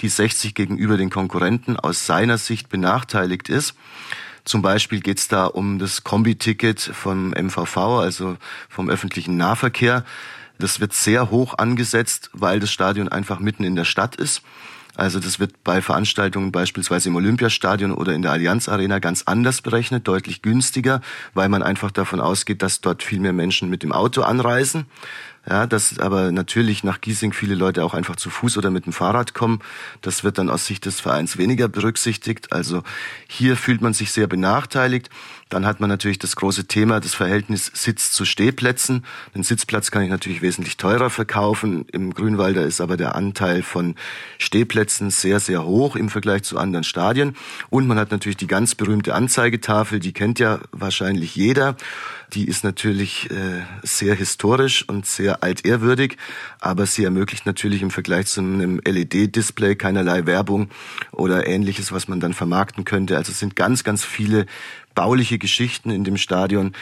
die 0.02 0.10
60 0.10 0.54
gegenüber 0.54 0.96
den 0.96 1.10
Konkurrenten 1.10 1.76
aus 1.76 2.06
seiner 2.06 2.38
Sicht 2.38 2.70
benachteiligt 2.70 3.50
ist. 3.50 3.74
Zum 4.46 4.62
Beispiel 4.62 5.02
geht 5.02 5.18
es 5.18 5.28
da 5.28 5.48
um 5.48 5.80
das 5.80 6.04
Kombi-Ticket 6.04 6.80
vom 6.80 7.32
MVV, 7.32 7.78
also 7.78 8.38
vom 8.70 8.90
öffentlichen 8.90 9.38
Nahverkehr. 9.38 10.06
Das 10.60 10.80
wird 10.80 10.94
sehr 10.94 11.32
hoch 11.32 11.58
angesetzt, 11.58 12.30
weil 12.32 12.60
das 12.60 12.72
Stadion 12.72 13.10
einfach 13.10 13.40
mitten 13.40 13.64
in 13.64 13.76
der 13.76 13.86
Stadt 13.86 14.16
ist. 14.16 14.44
Also 14.96 15.20
das 15.20 15.40
wird 15.40 15.64
bei 15.64 15.82
Veranstaltungen 15.82 16.52
beispielsweise 16.52 17.10
im 17.10 17.16
Olympiastadion 17.16 17.92
oder 17.92 18.14
in 18.14 18.22
der 18.22 18.32
Allianz 18.32 18.70
Arena 18.70 19.00
ganz 19.00 19.24
anders 19.26 19.62
berechnet, 19.62 20.08
deutlich 20.08 20.42
günstiger, 20.42 21.02
weil 21.34 21.50
man 21.50 21.64
einfach 21.64 21.92
davon 21.92 22.22
ausgeht, 22.22 22.62
dass 22.62 22.80
dort 22.80 23.04
viel 23.04 23.20
mehr 23.20 23.34
Menschen 23.34 23.70
mit 23.70 23.84
dem 23.84 23.92
Auto 23.92 24.22
anreisen. 24.22 24.86
Ja, 25.48 25.68
dass 25.68 26.00
aber 26.00 26.32
natürlich 26.32 26.84
nach 26.84 27.02
Giesing 27.02 27.32
viele 27.32 27.54
Leute 27.54 27.84
auch 27.84 27.94
einfach 27.94 28.16
zu 28.16 28.32
Fuß 28.32 28.58
oder 28.58 28.72
mit 28.72 28.88
dem 28.88 28.94
Fahrrad 28.94 29.36
kommen. 29.36 29.60
Das 30.02 30.24
wird 30.24 30.40
dann 30.40 30.50
aus 30.50 30.66
Sicht 30.66 30.86
des 30.86 31.00
Vereins 31.00 31.38
weniger 31.38 31.68
berücksichtigt. 31.68 32.52
Also 32.52 32.82
hier 33.28 33.56
fühlt 33.56 33.82
man 33.82 33.94
sich 33.94 34.12
sehr 34.12 34.26
benachteiligt. 34.26 35.10
Dann 35.50 35.68
hat 35.68 35.80
man 35.80 35.90
natürlich 35.90 36.18
das 36.18 36.36
große 36.36 36.66
Thema, 36.66 37.00
das 37.00 37.14
Verhältnis 37.14 37.70
Sitz 37.76 38.12
zu 38.12 38.26
Stehplätzen. 38.26 39.06
Den 39.36 39.44
Sitzplatz 39.44 39.92
kann 39.92 40.02
ich 40.02 40.10
natürlich 40.10 40.42
wesentlich 40.42 40.78
teurer 40.78 41.12
verkaufen. 41.12 41.86
Im 41.92 42.16
Grünwalder 42.16 42.64
ist 42.64 42.82
aber 42.82 42.98
der 42.98 43.14
Anteil 43.14 43.62
von 43.62 43.94
Stehplätzen 44.40 45.12
sehr, 45.12 45.40
sehr 45.40 45.64
hoch 45.64 45.96
im 45.96 46.10
Vergleich 46.10 46.42
zu 46.42 46.58
anderen 46.58 46.84
Stadien. 46.84 47.36
Und 47.70 47.86
man 47.86 48.00
hat 48.00 48.10
natürlich 48.10 48.38
die 48.38 48.48
ganz 48.48 48.74
berühmte 48.74 49.14
Anzeigetafel, 49.14 50.00
die 50.00 50.14
kennt 50.14 50.40
ja 50.40 50.60
wahrscheinlich 50.72 51.36
jeder. 51.36 51.76
Die 52.36 52.46
ist 52.46 52.66
natürlich 52.66 53.32
äh, 53.32 53.62
sehr 53.82 54.14
historisch 54.14 54.88
und 54.88 55.06
sehr 55.06 55.42
altehrwürdig, 55.42 56.18
aber 56.60 56.86
sie 56.86 57.06
ermöglicht 57.06 57.46
natürlich 57.46 57.82
im 57.82 57.92
Vergleich 57.92 58.28
zu 58.28 58.42
einem 58.42 58.82
LED-Display 58.86 59.76
keinerlei 59.76 60.26
Werbung 60.26 60.70
oder 61.14 61.48
ähnliches, 61.48 61.94
was 61.94 62.10
man 62.10 62.20
dann 62.20 62.34
vermarkten 62.34 62.84
könnte. 62.84 63.16
Also 63.16 63.32
es 63.32 63.40
sind 63.40 63.56
ganz, 63.56 63.86
ganz 63.86 64.04
viele 64.04 64.48
bauliche 64.96 65.38
Geschichten 65.38 65.92
in 65.92 66.04
dem 66.04 66.18
Stadion, 66.18 66.74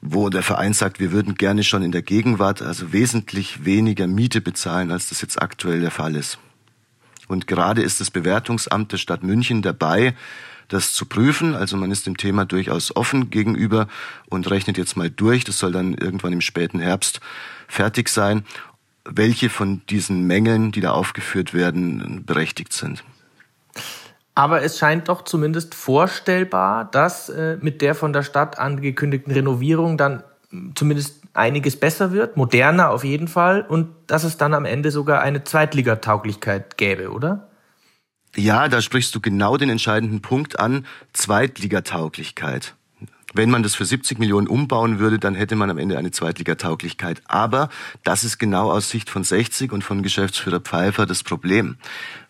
wo 0.00 0.30
der 0.30 0.42
Verein 0.42 0.72
sagt, 0.72 1.00
wir 1.00 1.12
würden 1.12 1.34
gerne 1.34 1.64
schon 1.64 1.82
in 1.82 1.92
der 1.92 2.02
Gegenwart 2.02 2.62
also 2.62 2.94
wesentlich 2.94 3.66
weniger 3.66 4.06
Miete 4.06 4.40
bezahlen, 4.40 4.90
als 4.90 5.10
das 5.10 5.20
jetzt 5.20 5.40
aktuell 5.40 5.80
der 5.80 5.90
Fall 5.90 6.16
ist. 6.16 6.38
Und 7.28 7.46
gerade 7.46 7.82
ist 7.82 8.00
das 8.00 8.10
Bewertungsamt 8.10 8.92
der 8.92 8.98
Stadt 8.98 9.22
München 9.22 9.62
dabei, 9.62 10.14
das 10.68 10.92
zu 10.92 11.06
prüfen. 11.06 11.54
Also 11.54 11.76
man 11.76 11.90
ist 11.90 12.06
dem 12.06 12.16
Thema 12.16 12.44
durchaus 12.44 12.94
offen 12.94 13.30
gegenüber 13.30 13.88
und 14.28 14.50
rechnet 14.50 14.78
jetzt 14.78 14.96
mal 14.96 15.10
durch. 15.10 15.44
Das 15.44 15.58
soll 15.58 15.72
dann 15.72 15.94
irgendwann 15.94 16.32
im 16.32 16.40
späten 16.40 16.80
Herbst 16.80 17.20
fertig 17.68 18.08
sein, 18.08 18.44
welche 19.04 19.50
von 19.50 19.82
diesen 19.88 20.26
Mängeln, 20.26 20.72
die 20.72 20.80
da 20.80 20.92
aufgeführt 20.92 21.54
werden, 21.54 22.24
berechtigt 22.24 22.72
sind. 22.72 23.04
Aber 24.34 24.62
es 24.62 24.78
scheint 24.78 25.08
doch 25.08 25.22
zumindest 25.22 25.74
vorstellbar, 25.74 26.86
dass 26.86 27.28
äh, 27.28 27.56
mit 27.60 27.82
der 27.82 27.94
von 27.94 28.12
der 28.12 28.22
Stadt 28.22 28.58
angekündigten 28.58 29.32
Renovierung 29.32 29.96
dann 29.96 30.24
zumindest 30.74 31.23
einiges 31.34 31.78
besser 31.78 32.12
wird, 32.12 32.36
moderner 32.36 32.90
auf 32.90 33.04
jeden 33.04 33.28
Fall, 33.28 33.62
und 33.62 33.90
dass 34.06 34.24
es 34.24 34.36
dann 34.36 34.54
am 34.54 34.64
Ende 34.64 34.90
sogar 34.90 35.20
eine 35.20 35.44
Zweitligatauglichkeit 35.44 36.78
gäbe, 36.78 37.10
oder? 37.10 37.50
Ja, 38.36 38.68
da 38.68 38.80
sprichst 38.80 39.14
du 39.14 39.20
genau 39.20 39.56
den 39.56 39.70
entscheidenden 39.70 40.22
Punkt 40.22 40.58
an, 40.58 40.86
Zweitligatauglichkeit. 41.12 42.74
Wenn 43.34 43.50
man 43.50 43.64
das 43.64 43.74
für 43.74 43.84
70 43.84 44.20
Millionen 44.20 44.46
umbauen 44.46 45.00
würde, 45.00 45.18
dann 45.18 45.34
hätte 45.34 45.56
man 45.56 45.68
am 45.68 45.76
Ende 45.76 45.98
eine 45.98 46.12
Zweitligatauglichkeit. 46.12 47.20
Aber 47.26 47.68
das 48.04 48.22
ist 48.22 48.38
genau 48.38 48.70
aus 48.70 48.90
Sicht 48.90 49.10
von 49.10 49.24
60 49.24 49.72
und 49.72 49.82
von 49.82 50.04
Geschäftsführer 50.04 50.60
Pfeiffer 50.60 51.04
das 51.04 51.24
Problem. 51.24 51.76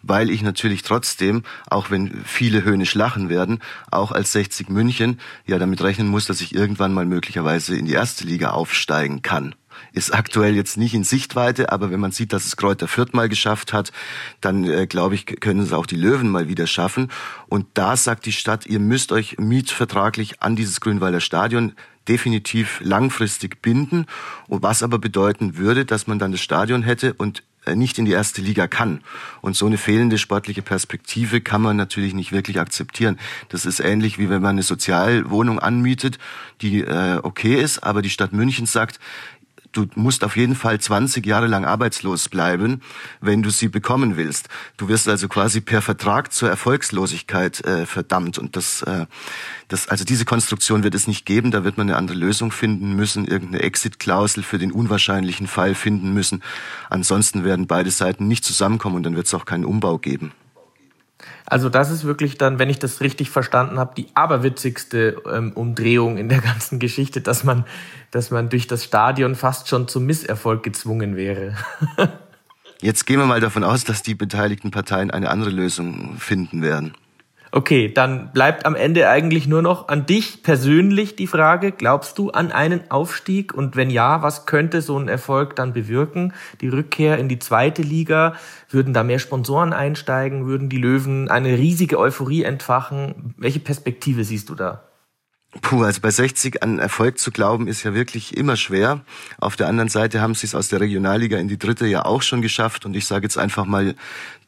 Weil 0.02 0.30
ich 0.30 0.42
natürlich 0.42 0.82
trotzdem, 0.82 1.42
auch 1.68 1.90
wenn 1.90 2.24
viele 2.24 2.64
höhnisch 2.64 2.94
lachen 2.94 3.28
werden, 3.28 3.60
auch 3.90 4.12
als 4.12 4.32
60 4.32 4.70
München 4.70 5.20
ja 5.46 5.58
damit 5.58 5.82
rechnen 5.82 6.08
muss, 6.08 6.24
dass 6.26 6.40
ich 6.40 6.54
irgendwann 6.54 6.94
mal 6.94 7.04
möglicherweise 7.04 7.76
in 7.76 7.84
die 7.84 7.92
erste 7.92 8.24
Liga 8.24 8.50
aufsteigen 8.50 9.20
kann 9.20 9.54
ist 9.94 10.12
aktuell 10.12 10.54
jetzt 10.54 10.76
nicht 10.76 10.92
in 10.92 11.04
Sichtweite, 11.04 11.72
aber 11.72 11.90
wenn 11.90 12.00
man 12.00 12.10
sieht, 12.10 12.32
dass 12.32 12.46
es 12.46 12.56
Kräuter 12.56 12.88
Fürth 12.88 13.14
mal 13.14 13.28
geschafft 13.28 13.72
hat, 13.72 13.92
dann 14.40 14.64
äh, 14.64 14.86
glaube 14.86 15.14
ich, 15.14 15.24
können 15.24 15.60
es 15.60 15.72
auch 15.72 15.86
die 15.86 15.96
Löwen 15.96 16.28
mal 16.28 16.48
wieder 16.48 16.66
schaffen. 16.66 17.10
Und 17.48 17.66
da 17.74 17.96
sagt 17.96 18.26
die 18.26 18.32
Stadt, 18.32 18.66
ihr 18.66 18.80
müsst 18.80 19.12
euch 19.12 19.38
mietvertraglich 19.38 20.42
an 20.42 20.56
dieses 20.56 20.80
Grünwalder 20.80 21.20
Stadion 21.20 21.72
definitiv 22.08 22.80
langfristig 22.82 23.62
binden, 23.62 24.06
was 24.48 24.82
aber 24.82 24.98
bedeuten 24.98 25.56
würde, 25.56 25.84
dass 25.84 26.06
man 26.06 26.18
dann 26.18 26.32
das 26.32 26.40
Stadion 26.40 26.82
hätte 26.82 27.14
und 27.14 27.42
äh, 27.66 27.74
nicht 27.76 27.98
in 27.98 28.04
die 28.04 28.12
erste 28.12 28.42
Liga 28.42 28.66
kann. 28.66 29.00
Und 29.40 29.56
so 29.56 29.66
eine 29.66 29.78
fehlende 29.78 30.18
sportliche 30.18 30.62
Perspektive 30.62 31.40
kann 31.40 31.62
man 31.62 31.76
natürlich 31.76 32.14
nicht 32.14 32.32
wirklich 32.32 32.60
akzeptieren. 32.60 33.18
Das 33.48 33.64
ist 33.64 33.80
ähnlich 33.80 34.18
wie 34.18 34.28
wenn 34.28 34.42
man 34.42 34.56
eine 34.56 34.62
Sozialwohnung 34.62 35.58
anmietet, 35.58 36.18
die 36.60 36.80
äh, 36.80 37.20
okay 37.22 37.54
ist, 37.60 37.82
aber 37.82 38.02
die 38.02 38.10
Stadt 38.10 38.32
München 38.32 38.66
sagt, 38.66 39.00
du 39.76 39.86
musst 39.94 40.24
auf 40.24 40.36
jeden 40.36 40.54
Fall 40.54 40.80
20 40.80 41.26
Jahre 41.26 41.46
lang 41.46 41.64
arbeitslos 41.64 42.28
bleiben, 42.28 42.80
wenn 43.20 43.42
du 43.42 43.50
sie 43.50 43.68
bekommen 43.68 44.16
willst. 44.16 44.48
Du 44.76 44.88
wirst 44.88 45.08
also 45.08 45.28
quasi 45.28 45.60
per 45.60 45.82
Vertrag 45.82 46.32
zur 46.32 46.48
Erfolgslosigkeit 46.48 47.64
äh, 47.64 47.86
verdammt. 47.86 48.38
Und 48.38 48.56
das, 48.56 48.82
äh, 48.82 49.06
das, 49.68 49.88
also 49.88 50.04
diese 50.04 50.24
Konstruktion 50.24 50.82
wird 50.82 50.94
es 50.94 51.06
nicht 51.06 51.26
geben. 51.26 51.50
Da 51.50 51.64
wird 51.64 51.76
man 51.76 51.88
eine 51.88 51.96
andere 51.98 52.16
Lösung 52.16 52.50
finden 52.50 52.94
müssen, 52.94 53.26
irgendeine 53.26 53.62
Exit-Klausel 53.62 54.42
für 54.42 54.58
den 54.58 54.72
unwahrscheinlichen 54.72 55.46
Fall 55.46 55.74
finden 55.74 56.12
müssen. 56.12 56.42
Ansonsten 56.90 57.44
werden 57.44 57.66
beide 57.66 57.90
Seiten 57.90 58.28
nicht 58.28 58.44
zusammenkommen 58.44 58.96
und 58.96 59.02
dann 59.02 59.16
wird 59.16 59.26
es 59.26 59.34
auch 59.34 59.44
keinen 59.44 59.64
Umbau 59.64 59.98
geben. 59.98 60.32
Also 61.46 61.68
das 61.68 61.90
ist 61.90 62.04
wirklich 62.04 62.38
dann, 62.38 62.58
wenn 62.58 62.70
ich 62.70 62.78
das 62.78 63.00
richtig 63.00 63.30
verstanden 63.30 63.78
habe, 63.78 63.94
die 63.96 64.08
aberwitzigste 64.14 65.22
ähm, 65.30 65.52
Umdrehung 65.52 66.16
in 66.16 66.28
der 66.28 66.40
ganzen 66.42 66.78
Geschichte, 66.78 67.20
dass 67.20 67.44
man, 67.44 67.64
dass 68.10 68.30
man 68.30 68.48
durch 68.48 68.66
das 68.66 68.84
Stadion 68.84 69.34
fast 69.34 69.68
schon 69.68 69.88
zum 69.88 70.06
Misserfolg 70.06 70.62
gezwungen 70.62 71.16
wäre. 71.16 71.56
Jetzt 72.80 73.06
gehen 73.06 73.18
wir 73.18 73.26
mal 73.26 73.40
davon 73.40 73.64
aus, 73.64 73.84
dass 73.84 74.02
die 74.02 74.14
beteiligten 74.14 74.70
Parteien 74.70 75.10
eine 75.10 75.30
andere 75.30 75.50
Lösung 75.50 76.16
finden 76.18 76.60
werden. 76.60 76.94
Okay, 77.56 77.88
dann 77.88 78.32
bleibt 78.32 78.66
am 78.66 78.74
Ende 78.74 79.08
eigentlich 79.08 79.46
nur 79.46 79.62
noch 79.62 79.86
an 79.86 80.06
dich 80.06 80.42
persönlich 80.42 81.14
die 81.14 81.28
Frage, 81.28 81.70
glaubst 81.70 82.18
du 82.18 82.30
an 82.30 82.50
einen 82.50 82.90
Aufstieg? 82.90 83.54
Und 83.54 83.76
wenn 83.76 83.90
ja, 83.90 84.22
was 84.22 84.44
könnte 84.44 84.82
so 84.82 84.98
ein 84.98 85.06
Erfolg 85.06 85.54
dann 85.54 85.72
bewirken? 85.72 86.32
Die 86.60 86.66
Rückkehr 86.66 87.16
in 87.16 87.28
die 87.28 87.38
zweite 87.38 87.82
Liga, 87.82 88.34
würden 88.70 88.92
da 88.92 89.04
mehr 89.04 89.20
Sponsoren 89.20 89.72
einsteigen? 89.72 90.46
Würden 90.46 90.68
die 90.68 90.78
Löwen 90.78 91.30
eine 91.30 91.56
riesige 91.56 91.96
Euphorie 91.96 92.42
entfachen? 92.42 93.36
Welche 93.36 93.60
Perspektive 93.60 94.24
siehst 94.24 94.48
du 94.48 94.56
da? 94.56 94.82
Puh, 95.62 95.84
also 95.84 96.00
bei 96.00 96.10
60 96.10 96.62
an 96.62 96.78
Erfolg 96.78 97.18
zu 97.18 97.30
glauben, 97.30 97.68
ist 97.68 97.84
ja 97.84 97.94
wirklich 97.94 98.36
immer 98.36 98.56
schwer. 98.56 99.00
Auf 99.38 99.56
der 99.56 99.68
anderen 99.68 99.88
Seite 99.88 100.20
haben 100.20 100.34
sie 100.34 100.46
es 100.46 100.54
aus 100.54 100.68
der 100.68 100.80
Regionalliga 100.80 101.38
in 101.38 101.48
die 101.48 101.58
dritte 101.58 101.86
ja 101.86 102.04
auch 102.04 102.22
schon 102.22 102.42
geschafft. 102.42 102.84
Und 102.84 102.94
ich 102.94 103.06
sage 103.06 103.24
jetzt 103.24 103.38
einfach 103.38 103.64
mal 103.64 103.94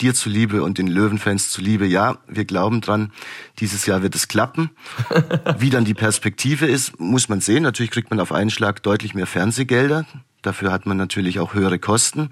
dir 0.01 0.15
zuliebe 0.15 0.63
und 0.63 0.79
den 0.79 0.89
Löwenfans 0.89 1.51
zuliebe, 1.51 1.87
ja, 1.87 2.19
wir 2.27 2.45
glauben 2.45 2.81
dran, 2.81 3.13
dieses 3.59 3.87
Jahr 3.87 4.03
wird 4.03 4.15
es 4.15 4.29
klappen. 4.29 4.71
Wie 5.59 5.71
dann 5.71 5.85
die 5.85 5.95
Perspektive 5.95 6.67
ist, 6.67 6.99
muss 6.99 7.29
man 7.29 7.41
sehen. 7.41 7.63
Natürlich 7.63 7.93
kriegt 7.93 8.11
man 8.11 8.21
auf 8.21 8.33
einen 8.33 8.51
Schlag 8.51 8.83
deutlich 8.83 9.15
mehr 9.15 9.27
Fernsehgelder. 9.27 10.07
Dafür 10.43 10.73
hat 10.73 10.87
man 10.87 10.97
natürlich 10.97 11.39
auch 11.39 11.55
höhere 11.55 11.79
Kosten. 11.79 12.31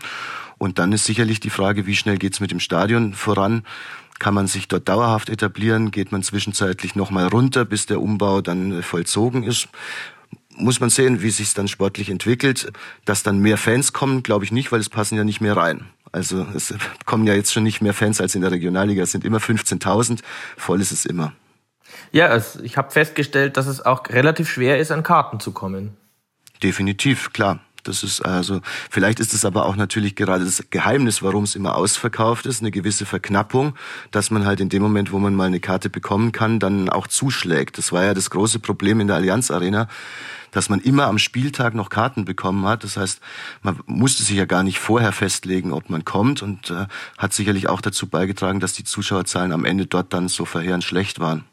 Und 0.59 0.79
dann 0.79 0.93
ist 0.93 1.05
sicherlich 1.05 1.41
die 1.41 1.51
Frage, 1.51 1.87
wie 1.87 1.97
schnell 1.97 2.17
geht's 2.17 2.41
mit 2.41 2.51
dem 2.51 2.61
Stadion 2.61 3.15
voran. 3.15 3.65
Kann 4.19 4.35
man 4.35 4.47
sich 4.47 4.69
dort 4.69 4.89
dauerhaft 4.89 5.29
etablieren? 5.29 5.91
Geht 5.91 6.13
man 6.13 6.23
zwischenzeitlich 6.23 6.95
nochmal 6.95 7.29
runter, 7.29 7.65
bis 7.65 7.87
der 7.87 8.01
Umbau 8.01 8.41
dann 8.41 8.83
vollzogen 8.83 9.43
ist? 9.43 9.69
Muss 10.57 10.79
man 10.79 10.89
sehen, 10.89 11.21
wie 11.21 11.31
sich 11.31 11.53
dann 11.55 11.67
sportlich 11.67 12.11
entwickelt. 12.11 12.73
Dass 13.05 13.23
dann 13.23 13.39
mehr 13.39 13.59
Fans 13.59 13.93
kommen, 13.93 14.23
glaube 14.23 14.45
ich 14.45 14.53
nicht, 14.53 14.71
weil 14.71 14.81
es 14.81 14.89
passen 14.89 15.17
ja 15.17 15.25
nicht 15.25 15.41
mehr 15.41 15.57
rein. 15.57 15.87
Also 16.13 16.47
es 16.55 16.73
kommen 17.07 17.27
ja 17.27 17.35
jetzt 17.35 17.53
schon 17.53 17.65
nicht 17.65 17.81
mehr 17.81 17.95
Fans 17.95 18.21
als 18.21 18.35
in 18.35 18.43
der 18.43 18.53
Regionalliga. 18.53 19.03
Es 19.03 19.13
sind 19.13 19.25
immer 19.25 19.39
15.000. 19.39 20.21
Voll 20.57 20.81
ist 20.81 20.93
es 20.93 21.05
immer. 21.05 21.33
Ja, 22.13 22.27
also 22.27 22.61
ich 22.63 22.77
habe 22.77 22.91
festgestellt, 22.91 23.57
dass 23.57 23.67
es 23.67 23.85
auch 23.85 24.09
relativ 24.09 24.49
schwer 24.49 24.79
ist, 24.79 24.93
an 24.93 25.03
Karten 25.03 25.41
zu 25.41 25.53
kommen. 25.53 25.97
Definitiv, 26.63 27.33
klar. 27.33 27.61
Das 27.85 28.03
ist 28.03 28.21
also, 28.25 28.61
vielleicht 28.91 29.21
ist 29.21 29.35
es 29.35 29.45
aber 29.45 29.67
auch 29.67 29.77
natürlich 29.77 30.17
gerade 30.17 30.45
das 30.45 30.65
Geheimnis, 30.71 31.23
warum 31.23 31.45
es 31.45 31.55
immer 31.55 31.77
ausverkauft 31.77 32.47
ist, 32.47 32.61
eine 32.61 32.71
gewisse 32.71 33.07
Verknappung, 33.07 33.75
dass 34.11 34.31
man 34.31 34.47
halt 34.47 34.61
in 34.61 34.69
dem 34.69 34.83
Moment, 34.83 35.13
wo 35.13 35.19
man 35.19 35.35
mal 35.35 35.47
eine 35.47 35.61
Karte 35.61 35.91
bekommen 35.91 36.33
kann, 36.33 36.59
dann 36.59 36.89
auch 36.89 37.07
zuschlägt. 37.07 37.79
Das 37.79 37.93
war 37.93 38.05
ja 38.05 38.15
das 38.15 38.31
große 38.31 38.59
Problem 38.59 39.01
in 39.01 39.07
der 39.07 39.17
Allianz 39.17 39.51
Arena, 39.51 39.89
dass 40.51 40.69
man 40.69 40.81
immer 40.81 41.07
am 41.07 41.19
Spieltag 41.19 41.75
noch 41.75 41.91
Karten 41.91 42.25
bekommen 42.25 42.67
hat. 42.67 42.85
Das 42.85 42.97
heißt, 42.97 43.21
man 43.63 43.81
musste 43.87 44.23
sich 44.23 44.37
ja 44.37 44.45
gar 44.45 44.63
nicht 44.63 44.79
vorher 44.79 45.13
festlegen, 45.13 45.73
ob 45.73 45.91
man 45.91 46.05
kommt 46.05 46.43
und 46.43 46.71
äh, 46.71 46.87
hat 47.19 47.33
sicherlich 47.33 47.69
auch 47.69 47.81
dazu 47.81 48.09
beigetragen, 48.09 48.61
dass 48.61 48.73
die 48.73 48.85
Zuschauerzahlen 48.85 49.53
am 49.53 49.65
Ende 49.65 49.87
dort 49.87 50.13
dann 50.13 50.29
so 50.29 50.45
verheerend 50.45 50.85
schlecht 50.85 51.21
waren. 51.21 51.45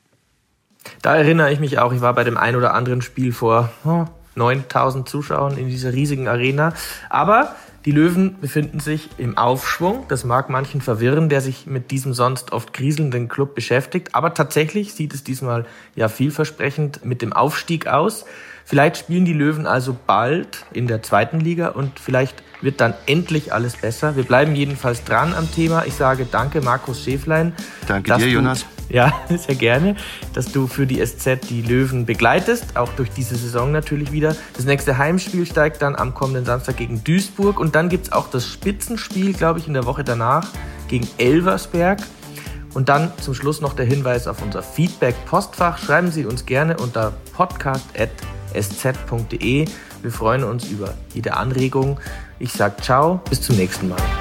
Da 1.02 1.16
erinnere 1.16 1.52
ich 1.52 1.60
mich 1.60 1.80
auch, 1.80 1.94
ich 1.94 2.02
war 2.02 2.14
bei 2.14 2.24
dem 2.24 2.38
ein 2.38 2.56
oder 2.56 2.74
anderen 2.74 3.02
Spiel 3.02 3.34
vor 3.34 3.72
oh, 3.86 4.06
9000 4.36 5.08
Zuschauern 5.08 5.58
in 5.58 5.68
dieser 5.68 5.94
riesigen 5.94 6.28
Arena. 6.28 6.74
Aber 7.10 7.56
die 7.86 7.92
Löwen 7.92 8.40
befinden 8.40 8.80
sich 8.80 9.10
im 9.18 9.38
Aufschwung. 9.38 10.06
Das 10.08 10.24
mag 10.24 10.50
manchen 10.50 10.82
verwirren, 10.82 11.30
der 11.30 11.42
sich 11.42 11.66
mit 11.66 11.90
diesem 11.90 12.14
sonst 12.14 12.52
oft 12.52 12.74
kriselnden 12.74 13.28
Club 13.28 13.56
beschäftigt. 13.56 14.14
Aber 14.14 14.34
tatsächlich 14.34 14.94
sieht 14.94 15.14
es 15.14 15.24
diesmal 15.24 15.66
ja 15.96 16.08
vielversprechend 16.08 17.04
mit 17.06 17.22
dem 17.24 17.34
Aufstieg 17.34 17.88
aus. 17.88 18.26
Vielleicht 18.66 18.98
spielen 18.98 19.26
die 19.26 19.34
Löwen 19.34 19.66
also 19.66 19.98
bald 20.06 20.66
in 20.72 20.88
der 20.88 21.02
zweiten 21.02 21.40
Liga 21.40 21.70
und 21.70 22.00
vielleicht 22.00 22.44
wird 22.62 22.80
dann 22.80 22.94
endlich 23.08 23.52
alles 23.52 23.76
besser. 23.76 24.16
Wir 24.16 24.24
bleiben 24.24 24.56
jedenfalls 24.56 25.04
dran 25.04 25.34
am 25.34 25.52
Thema. 25.52 25.84
Ich 25.86 25.96
sage 25.96 26.28
danke, 26.30 26.62
Markus 26.62 27.04
Schäflein. 27.04 27.54
Danke 27.88 28.16
dir, 28.18 28.28
Jonas. 28.28 28.66
Ja, 28.92 29.14
sehr 29.30 29.56
gerne, 29.56 29.96
dass 30.34 30.52
du 30.52 30.68
für 30.68 30.86
die 30.86 31.04
SZ 31.04 31.50
die 31.50 31.62
Löwen 31.62 32.06
begleitest, 32.06 32.76
auch 32.76 32.92
durch 32.94 33.10
diese 33.12 33.36
Saison 33.36 33.72
natürlich 33.72 34.12
wieder. 34.12 34.36
Das 34.54 34.66
nächste 34.66 34.98
Heimspiel 34.98 35.46
steigt 35.46 35.82
dann 35.82 35.96
am 35.96 36.14
kommenden 36.14 36.44
Samstag 36.44 36.76
gegen 36.78 37.02
Duisburg 37.04 37.60
und 37.60 37.76
dann 37.76 37.88
gibt 37.88 38.08
es 38.08 38.12
auch 38.12 38.30
das 38.30 38.46
Spitzenspiel, 38.46 39.32
glaube 39.34 39.60
ich, 39.60 39.68
in 39.68 39.74
der 39.74 39.86
Woche 39.86 40.04
danach 40.04 40.50
gegen 40.90 41.08
Elversberg. 41.18 42.00
Und 42.74 42.90
dann 42.90 43.12
zum 43.20 43.34
Schluss 43.34 43.60
noch 43.60 43.74
der 43.74 43.86
Hinweis 43.86 44.28
auf 44.28 44.42
unser 44.42 44.64
Feedback-Postfach. 44.64 45.78
Schreiben 45.78 46.10
Sie 46.10 46.26
uns 46.26 46.46
gerne 46.46 46.78
unter 46.78 47.12
podcast.sz.de. 47.34 49.66
Wir 50.02 50.12
freuen 50.12 50.46
uns 50.46 50.70
über 50.70 50.94
jede 51.14 51.36
Anregung. 51.36 52.00
Ich 52.40 52.54
sage 52.54 52.76
ciao, 52.82 53.20
bis 53.30 53.42
zum 53.42 53.58
nächsten 53.58 53.90
Mal. 53.90 54.21